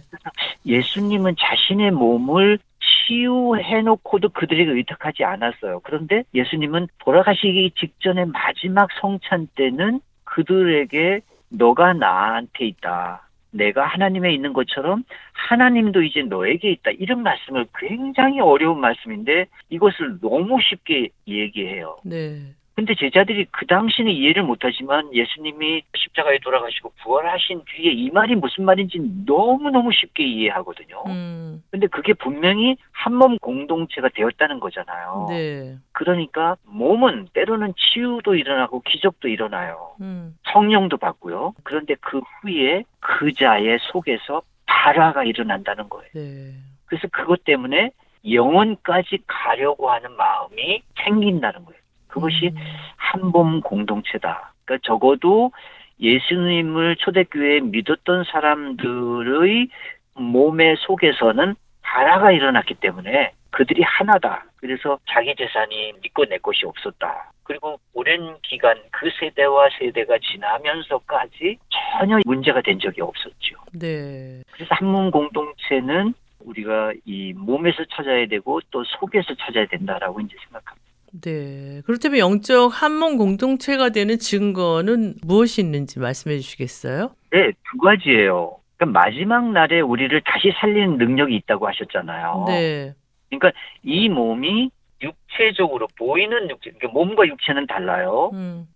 예수님은 0.68 1.36
자신의 1.40 1.92
몸을 1.92 2.60
치유해놓고도 3.08 4.30
그들에게 4.30 4.72
의탁하지 4.72 5.24
않았어요. 5.24 5.80
그런데 5.84 6.24
예수님은 6.36 6.88
돌아가시기 7.00 7.72
직전에 7.76 8.26
마지막 8.26 8.90
성찬 9.02 9.48
때는 9.56 10.00
그들에게 10.36 11.22
너가 11.50 11.94
나한테 11.94 12.66
있다. 12.66 13.30
내가 13.52 13.86
하나님에 13.86 14.34
있는 14.34 14.52
것처럼 14.52 15.04
하나님도 15.32 16.04
이제 16.04 16.24
너에게 16.24 16.72
있다. 16.72 16.92
이런 16.92 17.24
말씀을 17.24 17.66
굉장히 17.78 18.42
어려운 18.42 18.82
말씀인데 18.82 19.46
이것을 19.70 20.20
너무 20.20 20.58
쉽게 20.62 21.08
얘기해요. 21.26 21.98
네. 22.04 22.54
근데 22.76 22.94
제자들이 22.94 23.46
그 23.52 23.66
당시는 23.66 24.12
이해를 24.12 24.44
못하지만 24.44 25.10
예수님이 25.14 25.84
십자가에 25.96 26.40
돌아가시고 26.40 26.92
부활하신 27.04 27.62
뒤에 27.66 27.92
이 27.94 28.10
말이 28.12 28.36
무슨 28.36 28.66
말인지 28.66 29.00
너무너무 29.26 29.92
쉽게 29.94 30.26
이해하거든요. 30.26 31.04
음. 31.08 31.64
근데 31.72 31.88
그게 31.88 32.14
분명히 32.14 32.76
한 32.92 33.16
몸 33.16 33.38
공동체가 33.38 34.10
되었다는 34.10 34.60
거잖아요. 34.60 35.28
네. 35.30 35.78
그러니까 35.94 36.58
몸은 36.66 37.30
때로는 37.34 37.74
치유도 37.78 38.36
일어나고 38.36 38.82
기적도 38.82 39.30
일어나요. 39.30 39.96
음. 40.02 40.36
성령도 40.52 40.98
받고요. 40.98 41.54
그런데 41.64 41.96
그 42.02 42.20
후에 42.20 42.84
그 43.00 43.32
자의 43.34 43.78
속에서 43.92 44.42
발화가 44.66 45.24
일어난다는 45.24 45.88
거예요. 45.88 46.10
네. 46.14 46.52
그래서 46.88 47.08
그것 47.10 47.46
때문에 47.46 47.92
영혼까지 48.30 49.20
가려고 49.28 49.90
하는 49.90 50.12
마음이 50.18 50.82
생긴다는 51.04 51.64
거예요. 51.64 51.80
그것이 52.16 52.48
음. 52.48 52.56
한몸 52.96 53.60
공동체다. 53.60 54.54
그러니까 54.64 54.88
적어도 54.88 55.52
예수님을 56.00 56.96
초대교회에 56.96 57.60
믿었던 57.60 58.24
사람들의 58.32 59.68
몸의 60.16 60.78
속에서는 60.80 61.56
발화가 61.82 62.32
일어났기 62.32 62.76
때문에 62.76 63.34
그들이 63.52 63.84
하나다. 63.84 64.46
그래서 64.56 64.98
자기 65.10 65.36
재산이 65.36 65.94
믿고 66.02 66.26
내 66.26 66.38
것이 66.38 66.66
없었다. 66.66 67.32
그리고 67.44 67.80
오랜 67.94 68.38
기간 68.42 68.78
그 68.92 69.10
세대와 69.20 69.70
세대가 69.78 70.18
지나면서까지 70.18 71.58
전혀 71.70 72.20
문제가 72.26 72.62
된 72.62 72.80
적이 72.80 73.02
없었죠. 73.02 73.56
네. 73.74 74.42
그래서 74.52 74.74
한몸 74.76 75.12
공동체는 75.12 76.14
우리가 76.40 76.94
이 77.06 77.34
몸에서 77.34 77.84
찾아야 77.92 78.26
되고 78.26 78.62
또 78.72 78.84
속에서 78.86 79.36
찾아야 79.36 79.66
된다라고 79.68 80.22
이제 80.22 80.36
생각합니다. 80.46 80.85
네. 81.22 81.82
그렇다면 81.86 82.20
영적 82.20 82.72
한몸 82.82 83.18
공동체가 83.18 83.90
되는 83.90 84.18
증거는 84.18 85.16
무엇이 85.24 85.62
있는지 85.62 86.00
말씀해 86.00 86.38
주시겠어요? 86.38 87.12
네, 87.32 87.52
두 87.70 87.78
가지예요. 87.78 88.58
그러니까 88.78 89.00
마지막 89.00 89.52
날에 89.52 89.80
우리를 89.80 90.20
다시 90.22 90.52
살리는 90.60 90.98
능력이 90.98 91.36
있다고 91.36 91.68
하셨잖아요. 91.68 92.46
네. 92.48 92.94
그러니까 93.30 93.52
이 93.84 94.10
몸이 94.10 94.70
육체적으로 95.02 95.88
보이는 95.98 96.50
육체, 96.50 96.72
그러니까 96.72 96.88
몸과 96.90 97.28
육체는 97.28 97.68
달라요. 97.68 98.32
음. 98.34 98.68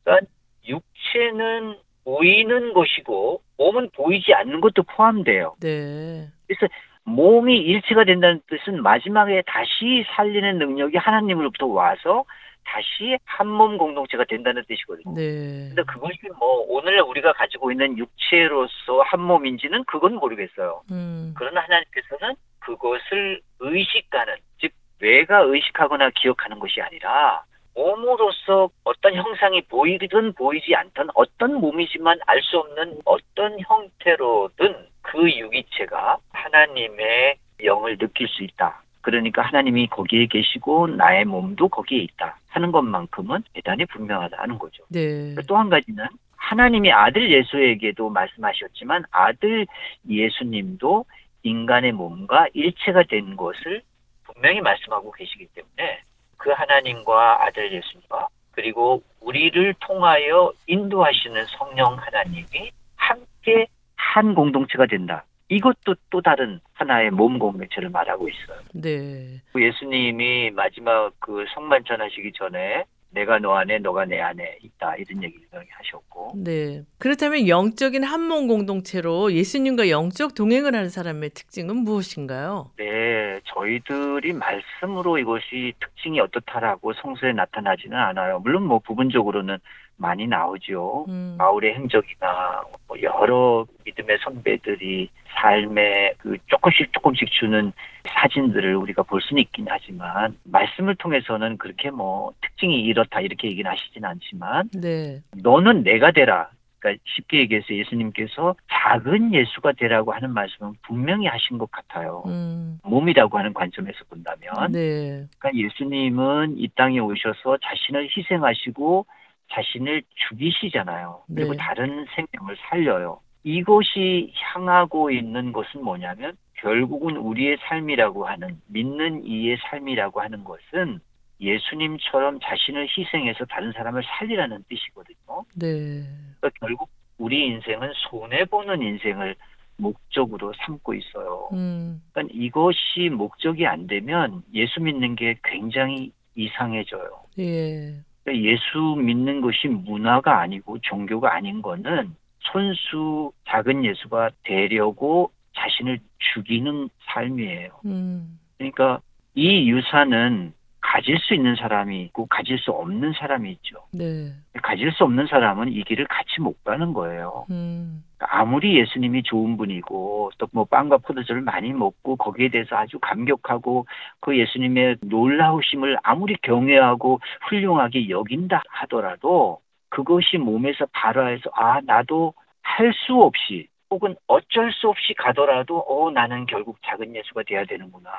육체는 0.67 1.77
보이는 2.03 2.73
것이고 2.73 3.41
몸은 3.57 3.89
보이지 3.93 4.33
않는 4.33 4.61
것도 4.61 4.83
포함돼요. 4.83 5.55
네. 5.59 6.27
그래서 6.47 6.67
몸이 7.09 7.57
일치가 7.57 8.03
된다는 8.03 8.41
뜻은 8.47 8.81
마지막에 8.83 9.43
다시 9.47 10.05
살리는 10.15 10.57
능력이 10.57 10.97
하나님으로부터 10.97 11.65
와서 11.67 12.25
다시 12.65 13.17
한 13.25 13.47
몸 13.47 13.77
공동체가 13.79 14.25
된다는 14.25 14.63
뜻이거든요. 14.67 15.15
네. 15.15 15.69
근데 15.69 15.83
그것이 15.83 16.19
뭐 16.37 16.65
오늘 16.67 17.01
우리가 17.01 17.33
가지고 17.33 17.71
있는 17.71 17.97
육체로서 17.97 19.01
한 19.05 19.21
몸인지는 19.21 19.83
그건 19.85 20.15
모르겠어요. 20.15 20.81
음. 20.91 21.33
그러나 21.35 21.61
하나님께서는 21.61 22.35
그것을 22.59 23.41
의식하는 23.59 24.35
즉 24.61 24.71
뇌가 25.01 25.39
의식하거나 25.39 26.11
기억하는 26.11 26.59
것이 26.59 26.79
아니라 26.81 27.43
몸으로서 27.75 28.69
어떤 28.83 29.13
형상이 29.15 29.61
보이든 29.61 30.33
보이지 30.33 30.75
않던 30.75 31.09
어떤 31.13 31.55
몸이지만 31.55 32.19
알 32.25 32.41
수 32.41 32.57
없는 32.59 32.99
어떤 33.05 33.57
형태로든 33.59 34.75
그 35.01 35.29
유기체가 35.29 36.17
하나님의 36.31 37.37
영을 37.63 37.97
느낄 37.97 38.27
수 38.27 38.43
있다. 38.43 38.81
그러니까 39.01 39.41
하나님이 39.41 39.87
거기에 39.87 40.25
계시고 40.27 40.87
나의 40.87 41.25
몸도 41.25 41.69
거기에 41.69 41.99
있다 41.99 42.37
하는 42.49 42.71
것만큼은 42.71 43.43
대단히 43.53 43.85
분명하다는 43.85 44.59
거죠. 44.59 44.83
네. 44.89 45.35
또 45.47 45.55
한 45.55 45.69
가지는 45.69 46.05
하나님이 46.35 46.91
아들 46.91 47.31
예수에게도 47.31 48.09
말씀하셨지만 48.09 49.03
아들 49.11 49.67
예수님도 50.09 51.05
인간의 51.43 51.91
몸과 51.93 52.47
일체가 52.53 53.03
된 53.03 53.35
것을 53.35 53.81
분명히 54.23 54.61
말씀하고 54.61 55.11
계시기 55.11 55.47
때문에 55.53 56.01
그 56.39 56.49
하나님과 56.51 57.43
아들 57.43 57.71
예수님과 57.71 58.27
그리고 58.51 59.03
우리를 59.21 59.75
통하여 59.79 60.51
인도하시는 60.65 61.45
성령 61.45 61.95
하나님이 61.99 62.71
함께 62.95 63.67
한 63.95 64.33
공동체가 64.33 64.87
된다. 64.87 65.23
이것도 65.49 65.95
또 66.09 66.21
다른 66.21 66.59
하나의 66.73 67.11
몸 67.11 67.37
공동체를 67.37 67.89
말하고 67.89 68.29
있어요. 68.29 68.59
네. 68.73 69.41
예수님이 69.55 70.51
마지막 70.51 71.11
그 71.19 71.45
성만찬 71.53 72.01
하시기 72.01 72.31
전에 72.33 72.85
내가 73.11 73.39
너 73.39 73.55
안에 73.55 73.79
너가 73.79 74.05
내 74.05 74.19
안에 74.19 74.59
있다 74.61 74.95
이런 74.95 75.23
얘기를 75.23 75.47
하셨고 75.51 76.33
네. 76.35 76.83
그렇다면 76.99 77.47
영적인 77.47 78.03
한몸 78.03 78.47
공동체로 78.47 79.31
예수님과 79.31 79.89
영적 79.89 80.35
동행을 80.35 80.75
하는 80.75 80.89
사람의 80.89 81.31
특징은 81.31 81.75
무엇인가요? 81.77 82.71
네 82.77 83.39
저희들이 83.45 84.33
말씀으로 84.33 85.17
이것이 85.17 85.73
특징이 85.79 86.19
어떻다라고 86.19 86.93
성서에 86.93 87.33
나타나지는 87.33 87.97
않아요 87.97 88.39
물론 88.39 88.63
뭐 88.63 88.79
부분적으로는 88.79 89.57
많이 89.99 90.25
나오죠 90.27 91.05
음. 91.09 91.35
바울의 91.37 91.75
행적이나 91.75 92.63
뭐 92.87 92.97
여러 93.01 93.65
믿음의 93.85 94.17
선배들이 94.23 95.09
삶에 95.39 96.13
그 96.17 96.37
조금씩 96.47 96.91
조금씩 96.93 97.31
주는 97.31 97.71
사진들을 98.07 98.75
우리가 98.75 99.03
볼 99.03 99.21
수는 99.21 99.41
있긴 99.43 99.67
하지만 99.69 100.35
말씀을 100.43 100.95
통해서는 100.95 101.57
그렇게 101.57 101.91
뭐 101.91 102.33
특징이 102.41 102.81
이렇다 102.81 103.21
이렇게 103.21 103.49
얘기는 103.49 103.69
하시진 103.69 104.03
않지만 104.03 104.69
네. 104.73 105.21
너는 105.43 105.83
내가 105.83 106.11
되라. 106.11 106.49
그러니까 106.79 107.03
쉽게 107.05 107.39
얘기해서 107.39 107.73
예수님께서 107.73 108.55
작은 108.71 109.33
예수가 109.33 109.73
되라고 109.73 110.13
하는 110.13 110.31
말씀은 110.31 110.73
분명히 110.81 111.27
하신 111.27 111.57
것 111.57 111.69
같아요. 111.69 112.23
음. 112.25 112.79
몸이라고 112.83 113.37
하는 113.37 113.53
관점에서 113.53 113.99
본다면. 114.09 114.71
네. 114.71 115.25
그러니까 115.37 115.51
예수님은 115.53 116.57
이 116.57 116.69
땅에 116.75 116.99
오셔서 116.99 117.57
자신을 117.61 118.07
희생하시고 118.15 119.05
자신을 119.51 120.03
죽이시잖아요. 120.15 121.23
그리고 121.33 121.53
네. 121.53 121.57
다른 121.57 122.05
생명을 122.15 122.57
살려요. 122.69 123.19
이것이 123.43 124.31
향하고 124.35 125.11
있는 125.11 125.51
것은 125.51 125.83
뭐냐면 125.83 126.35
결국은 126.55 127.17
우리의 127.17 127.57
삶이라고 127.61 128.27
하는 128.27 128.59
믿는 128.67 129.25
이의 129.25 129.57
삶이라고 129.69 130.21
하는 130.21 130.43
것은 130.43 130.99
예수님처럼 131.39 132.39
자신을 132.41 132.87
희생해서 132.95 133.45
다른 133.45 133.71
사람을 133.71 134.03
살리라는 134.03 134.65
뜻이거든요. 134.67 135.45
네. 135.55 136.03
그러니까 136.39 136.49
결국 136.59 136.89
우리 137.17 137.47
인생은 137.47 137.91
손해 138.09 138.45
보는 138.45 138.81
인생을 138.81 139.35
목적으로 139.77 140.53
삼고 140.65 140.93
있어요. 140.93 141.49
음. 141.53 142.01
그러니까 142.11 142.33
이것이 142.37 143.09
목적이 143.09 143.65
안 143.65 143.87
되면 143.87 144.43
예수 144.53 144.81
믿는 144.81 145.15
게 145.15 145.37
굉장히 145.43 146.11
이상해져요. 146.35 147.23
예. 147.39 147.95
그러니까 148.29 148.37
예수 148.37 148.95
믿는 148.97 149.41
것이 149.41 149.67
문화가 149.67 150.39
아니고 150.39 150.77
종교가 150.79 151.33
아닌 151.33 151.61
거는 151.61 152.15
손수 152.39 153.31
작은 153.47 153.83
예수가 153.83 154.29
되려고 154.43 155.31
자신을 155.55 155.99
죽이는 156.33 156.89
삶이에요. 157.07 157.69
음. 157.85 158.39
그러니까 158.57 159.01
이 159.33 159.69
유산은 159.69 160.53
가질 160.99 161.17
수 161.19 161.33
있는 161.33 161.55
사람이 161.55 162.01
있고 162.03 162.25
가질 162.27 162.57
수 162.59 162.71
없는 162.71 163.13
사람이 163.13 163.51
있죠. 163.53 163.77
네. 163.93 164.31
가질 164.61 164.91
수 164.91 165.03
없는 165.03 165.27
사람은 165.27 165.71
이 165.71 165.83
길을 165.83 166.05
같이 166.07 166.41
못 166.41 166.61
가는 166.63 166.93
거예요. 166.93 167.45
음. 167.49 168.03
아무리 168.19 168.77
예수님이 168.77 169.23
좋은 169.23 169.55
분이고 169.57 170.31
또 170.37 170.47
뭐 170.51 170.65
빵과 170.65 170.97
포도주를 170.97 171.41
많이 171.41 171.71
먹고 171.73 172.15
거기에 172.17 172.49
대해서 172.49 172.75
아주 172.75 172.99
감격하고 172.99 173.85
그 174.19 174.37
예수님의 174.37 174.97
놀라우심을 175.01 175.97
아무리 176.03 176.35
경외하고 176.41 177.19
훌륭하게 177.49 178.09
여긴다 178.09 178.61
하더라도 178.67 179.59
그것이 179.89 180.37
몸에서 180.37 180.85
발화해서 180.91 181.49
아 181.53 181.79
나도 181.85 182.33
할 182.61 182.93
수 182.93 183.21
없이 183.21 183.67
혹은 183.89 184.15
어쩔 184.27 184.71
수 184.73 184.89
없이 184.89 185.13
가더라도 185.17 185.79
어 185.87 186.11
나는 186.11 186.45
결국 186.45 186.77
작은 186.85 187.15
예수가 187.15 187.43
돼야 187.43 187.65
되는구나 187.65 188.09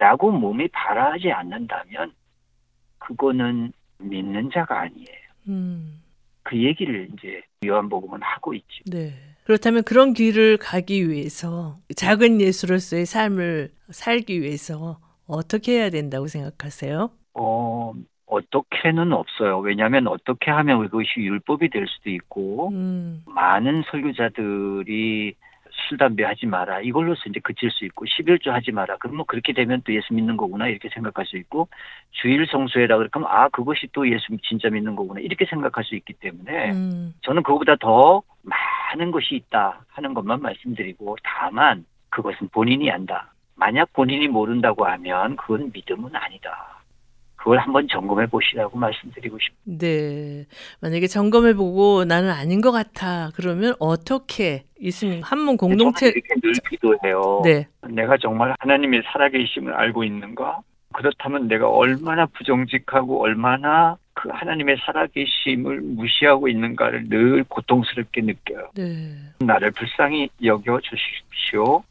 라고 0.00 0.32
몸이 0.32 0.66
발화하지 0.68 1.30
않는다면 1.30 2.12
그거는 2.98 3.70
믿는 3.98 4.50
자가 4.50 4.80
아니에요. 4.80 5.06
음. 5.48 6.00
그 6.42 6.56
얘기를 6.56 7.06
이제 7.12 7.42
요한복음은 7.64 8.20
하고 8.22 8.54
있죠. 8.54 8.82
네. 8.86 9.12
그렇다면 9.44 9.82
그런 9.84 10.14
길을 10.14 10.56
가기 10.56 11.10
위해서 11.10 11.76
작은 11.94 12.40
예수로서의 12.40 13.04
삶을 13.04 13.72
살기 13.90 14.40
위해서 14.40 14.98
어떻게 15.26 15.78
해야 15.78 15.90
된다고 15.90 16.28
생각하세요? 16.28 17.10
어, 17.34 17.92
어떻게는 18.24 19.12
없어요. 19.12 19.58
왜냐하면 19.58 20.06
어떻게 20.06 20.50
하면 20.50 20.80
그것이 20.84 21.08
율법이 21.18 21.68
될 21.68 21.86
수도 21.86 22.08
있고 22.08 22.70
음. 22.70 23.22
많은 23.26 23.82
설교자들이 23.90 25.34
술 25.90 25.98
담배 25.98 26.22
하지 26.22 26.46
마라 26.46 26.80
이걸로서 26.82 27.22
이제 27.28 27.40
그칠 27.40 27.68
수 27.72 27.84
있고 27.84 28.04
11조 28.06 28.50
하지 28.50 28.70
마라 28.70 28.96
그럼 28.98 29.16
뭐 29.16 29.26
그렇게 29.26 29.52
되면 29.52 29.82
또 29.84 29.92
예수 29.92 30.14
믿는 30.14 30.36
거구나 30.36 30.68
이렇게 30.68 30.88
생각할 30.88 31.26
수 31.26 31.36
있고 31.36 31.68
주일 32.12 32.46
성수해라 32.46 32.96
그러면 32.96 33.28
아 33.28 33.48
그것이 33.48 33.88
또 33.92 34.08
예수 34.08 34.36
진짜 34.48 34.70
믿는 34.70 34.94
거구나 34.94 35.20
이렇게 35.20 35.44
생각할 35.46 35.82
수 35.82 35.96
있기 35.96 36.12
때문에 36.14 36.70
음. 36.70 37.12
저는 37.22 37.42
그거보다 37.42 37.74
더 37.76 38.22
많은 38.42 39.10
것이 39.10 39.34
있다 39.34 39.80
하는 39.88 40.14
것만 40.14 40.40
말씀드리고 40.40 41.16
다만 41.24 41.84
그것은 42.10 42.48
본인이 42.52 42.90
안다. 42.90 43.32
만약 43.56 43.92
본인이 43.92 44.28
모른다고 44.28 44.86
하면 44.86 45.36
그건 45.36 45.70
믿음은 45.72 46.14
아니다. 46.14 46.79
그걸 47.40 47.58
한번 47.58 47.88
점검해 47.88 48.26
보시라고 48.26 48.76
말씀드리고 48.76 49.38
싶습니다. 49.38 49.86
네. 49.86 50.44
만약에 50.80 51.06
점검해 51.06 51.54
보고 51.54 52.04
나는 52.04 52.30
아닌 52.30 52.60
것 52.60 52.70
같아. 52.70 53.30
그러면 53.34 53.74
어떻게 53.78 54.64
예수님 54.80 55.22
한문 55.22 55.56
공동체 55.56 56.10
저는 56.10 56.12
이렇게 56.16 56.40
늘 56.42 56.52
기도해요. 56.68 57.40
네. 57.42 57.66
내가 57.88 58.18
정말 58.18 58.54
하나님의 58.58 59.02
살아계심을 59.10 59.72
알고 59.72 60.04
있는가? 60.04 60.60
그렇다면 60.92 61.48
내가 61.48 61.70
얼마나 61.70 62.26
부정직하고 62.26 63.22
얼마나 63.22 63.96
그 64.12 64.28
하나님의 64.30 64.76
살아계심을 64.84 65.80
무시하고 65.80 66.48
있는가를 66.48 67.08
늘 67.08 67.44
고통스럽게 67.44 68.20
느껴요. 68.20 68.70
네. 68.74 69.16
나를 69.38 69.70
불쌍히 69.70 70.28
여겨 70.44 70.80
주십시오. 70.80 71.82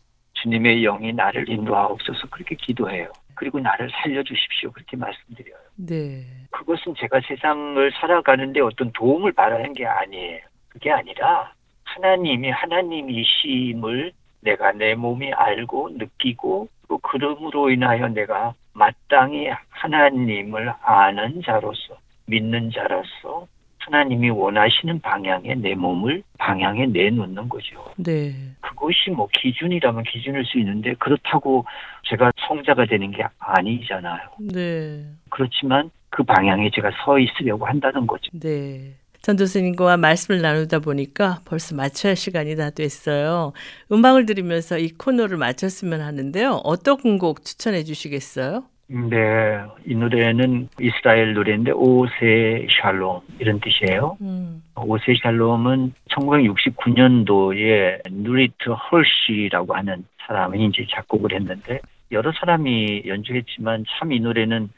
주님의 0.42 0.82
영이 0.82 1.14
나를 1.14 1.50
인도하옵소서 1.50 2.28
그렇게 2.30 2.56
기도해요. 2.56 3.12
그리고 3.36 3.60
나를 3.60 3.90
살려 3.92 4.22
주십시오. 4.24 4.72
그렇게 4.72 4.98
말씀드려요. 4.98 5.56
네. 5.78 6.26
그것은 6.52 6.94
제가 6.98 7.22
세상을 7.28 7.92
살아가는데 7.94 8.60
어떤 8.60 8.92
도움을 8.92 9.32
바라는 9.32 9.74
게 9.74 9.86
아니에요. 9.86 10.40
그게 10.68 10.92
아니라 10.92 11.54
하나님이 11.84 12.50
하나님이심을 12.50 14.12
내가 14.42 14.72
내 14.74 14.96
몸이 14.96 15.34
알고 15.34 15.90
느끼고 15.94 16.68
또 16.88 16.98
그름으로 16.98 17.70
인하여 17.70 18.08
내가 18.10 18.54
마땅히 18.74 19.50
하나님을 19.70 20.74
아는 20.82 21.42
자로서 21.44 21.98
믿는 22.26 22.72
자로서 22.72 23.48
하나님이 23.90 24.30
원하시는 24.30 25.02
방향에 25.02 25.56
내 25.56 25.74
몸을 25.74 26.22
방향에 26.38 26.86
내놓는 26.86 27.50
거죠. 27.50 27.92
네. 27.98 28.34
그것이 28.62 29.10
뭐 29.10 29.28
기준이라면 29.34 30.04
기준일 30.04 30.46
수 30.46 30.60
있는데 30.60 30.94
그렇다고 31.00 31.66
제가 32.04 32.32
성자가 32.48 32.86
되는 32.86 33.12
게 33.12 33.24
아니잖아요. 33.40 34.20
네. 34.54 35.06
그렇지만 35.30 35.90
그 36.10 36.24
방향에 36.24 36.70
제가 36.74 36.92
서 37.04 37.18
있으려고 37.18 37.66
한다는 37.66 38.06
거죠. 38.06 38.30
네. 38.34 38.94
전도스님과 39.22 39.98
말씀을 39.98 40.42
나누다 40.42 40.80
보니까 40.80 41.40
벌써 41.46 41.76
마쳐야 41.76 42.12
할 42.12 42.16
시간이 42.16 42.56
다 42.56 42.70
됐어요. 42.70 43.52
음악을 43.92 44.26
들으면서 44.26 44.78
이 44.78 44.90
코너를 44.90 45.38
마쳤으면 45.38 46.00
하는데요. 46.00 46.62
어떤 46.64 47.18
곡 47.18 47.44
추천해 47.44 47.84
주시겠어요? 47.84 48.64
네, 48.92 49.62
이 49.86 49.94
노래는 49.94 50.68
이스라엘 50.80 51.34
노래인데 51.36 51.72
오세 51.72 52.66
샬롬 52.82 53.22
이런 53.38 53.60
뜻이에요. 53.60 54.18
음. 54.22 54.64
오세 54.76 55.14
샬롬은 55.22 55.94
1969년도에 56.10 58.02
누리트 58.12 58.72
헐시라고 58.72 59.76
하는 59.76 60.06
사람이 60.26 60.66
이제 60.66 60.88
작곡을 60.90 61.34
했는데 61.34 61.80
여러 62.12 62.32
사람이 62.32 63.04
연주했지만 63.06 63.86
참 64.00 64.12
이 64.12 64.20
노래는 64.20 64.70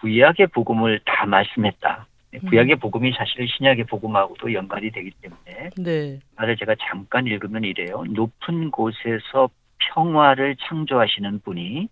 구약의 0.00 0.48
복음을 0.48 1.00
다 1.04 1.24
말씀했다. 1.26 2.06
구약의 2.48 2.76
복음이 2.76 3.12
사실 3.12 3.46
신약의 3.48 3.84
복음하고도 3.84 4.52
연관이 4.52 4.90
되기 4.90 5.10
때문에 5.22 5.70
네. 5.78 6.18
말을 6.36 6.56
제가 6.56 6.74
잠깐 6.80 7.26
읽으면 7.26 7.62
이래요. 7.64 8.04
높은 8.08 8.70
곳에서 8.72 9.48
평화를 9.94 10.56
창조하시는 10.56 11.40
분이 11.40 11.88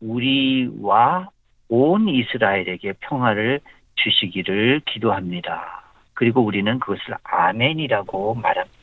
우리와 0.00 1.28
온 1.68 2.08
이스라엘에게 2.08 2.94
평화를 3.00 3.60
주시기를 3.96 4.82
기도합니다. 4.86 5.82
그리고 6.14 6.42
우리는 6.42 6.78
그것을 6.78 7.14
아멘이라고 7.24 8.34
말합니다. 8.34 8.76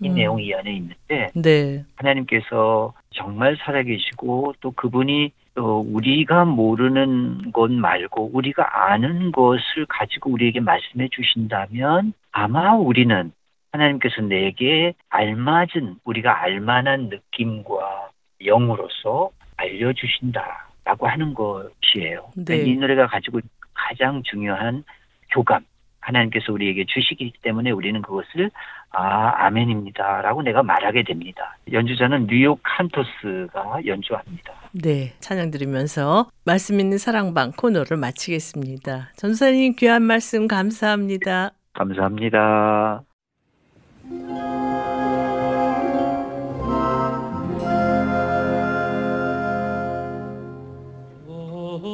이 0.00 0.08
음. 0.08 0.14
내용이 0.14 0.46
이 0.46 0.54
안에 0.54 0.72
있는데 0.74 1.30
네. 1.34 1.84
하나님께서 1.96 2.92
정말 3.10 3.56
살아계시고 3.56 4.54
또 4.60 4.70
그분이 4.72 5.32
또 5.54 5.80
우리가 5.80 6.44
모르는 6.44 7.50
것 7.52 7.72
말고 7.72 8.30
우리가 8.34 8.90
아는 8.90 9.32
것을 9.32 9.86
가지고 9.88 10.30
우리에게 10.32 10.60
말씀해 10.60 11.08
주신다면 11.10 12.12
아마 12.30 12.74
우리는 12.74 13.32
하나님께서 13.72 14.20
내게 14.22 14.94
알맞은 15.08 15.96
우리가 16.04 16.42
알만한 16.42 17.08
느낌과 17.08 18.10
영으로서 18.44 19.30
알려주신다라고 19.56 21.08
하는 21.08 21.34
것이에요. 21.34 22.32
네. 22.36 22.58
이 22.58 22.76
노래가 22.76 23.06
가지고 23.06 23.40
가장 23.74 24.22
중요한 24.24 24.84
교감 25.30 25.64
하나님께서 26.06 26.52
우리에게 26.52 26.84
주시기 26.86 27.32
때문에 27.42 27.70
우리는 27.70 28.00
그것을 28.00 28.50
아 28.90 29.46
아멘입니다라고 29.46 30.42
내가 30.42 30.62
말하게 30.62 31.02
됩니다. 31.02 31.56
연주자는 31.72 32.28
뉴욕 32.28 32.60
칸토스가 32.62 33.84
연주합니다. 33.84 34.52
네. 34.72 35.12
찬양 35.18 35.50
들으면서 35.50 36.30
말씀 36.44 36.78
있는 36.78 36.98
사랑방 36.98 37.50
코너를 37.52 37.96
마치겠습니다. 37.96 39.10
전사님 39.16 39.74
귀한 39.76 40.02
말씀 40.02 40.46
감사합니다. 40.46 41.50
감사합니다. 41.72 43.02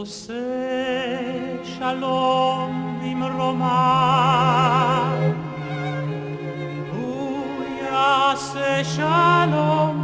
עושה 0.01 0.34
שלום 1.64 2.99
במרומה 3.03 3.72
הוא 6.91 7.64
יעשה 7.84 8.84
שלום 8.84 10.01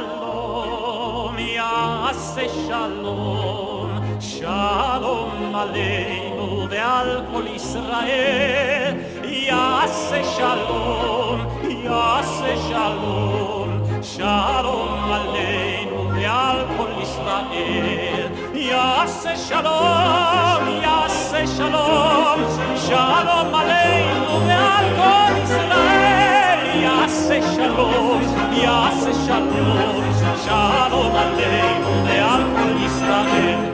shalom, 0.00 1.36
ya'ase 1.36 2.46
shalom, 2.66 3.90
shalom 4.20 5.54
aleinu 5.62 6.68
ve'al 6.70 7.10
kol 7.30 7.46
Yisrael, 7.54 8.94
ya'ase 9.48 10.20
shalom, 10.34 11.38
ya'ase 11.84 12.52
shalom, 12.68 13.70
shalom 14.12 15.12
aleinu 15.18 16.00
ve'al 16.16 16.60
kol 16.76 16.92
Yisrael, 17.00 18.30
ya'ase 18.70 19.32
shalom, 19.46 20.64
ya'ase 20.86 21.42
shalom, 21.56 22.40
shalom 22.86 23.58
aleinu 23.62 24.34
ve'al 24.48 24.86
kol 25.00 25.34
Yisrael, 25.40 26.60
ya'ase 26.84 27.38
shalom. 27.54 28.39
Yaseh 28.64 29.16
Shalom, 29.24 30.04
Shalom 30.44 31.14
Aleinu, 31.22 31.92
Leal 32.06 32.42
Kol 32.54 32.72
Yisrael, 32.82 33.69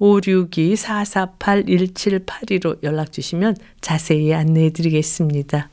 562-448-1782로 0.00 2.82
연락 2.82 3.12
주시면 3.12 3.54
자세히 3.80 4.34
안내해 4.34 4.70
드리겠습니다. 4.70 5.70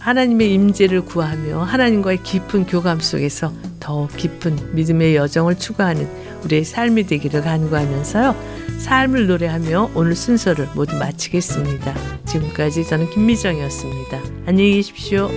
하나님의 0.00 0.52
임재를 0.54 1.04
구하며 1.04 1.62
하나님과의 1.62 2.22
깊은 2.22 2.66
교감 2.66 3.00
속에서 3.00 3.52
더 3.78 4.08
깊은 4.08 4.74
믿음의 4.74 5.14
여정을 5.16 5.58
추구하는 5.58 6.08
우리의 6.44 6.64
삶이 6.64 7.04
되기를 7.04 7.42
간구하면서요. 7.42 8.34
삶을 8.78 9.26
노래하며 9.26 9.90
오늘 9.94 10.16
순서를 10.16 10.68
모두 10.74 10.96
마치겠습니다. 10.96 11.94
지금까지 12.24 12.86
저는 12.86 13.10
김미정이었습니다. 13.10 14.20
안녕히 14.46 14.76
계십시오. 14.76 15.28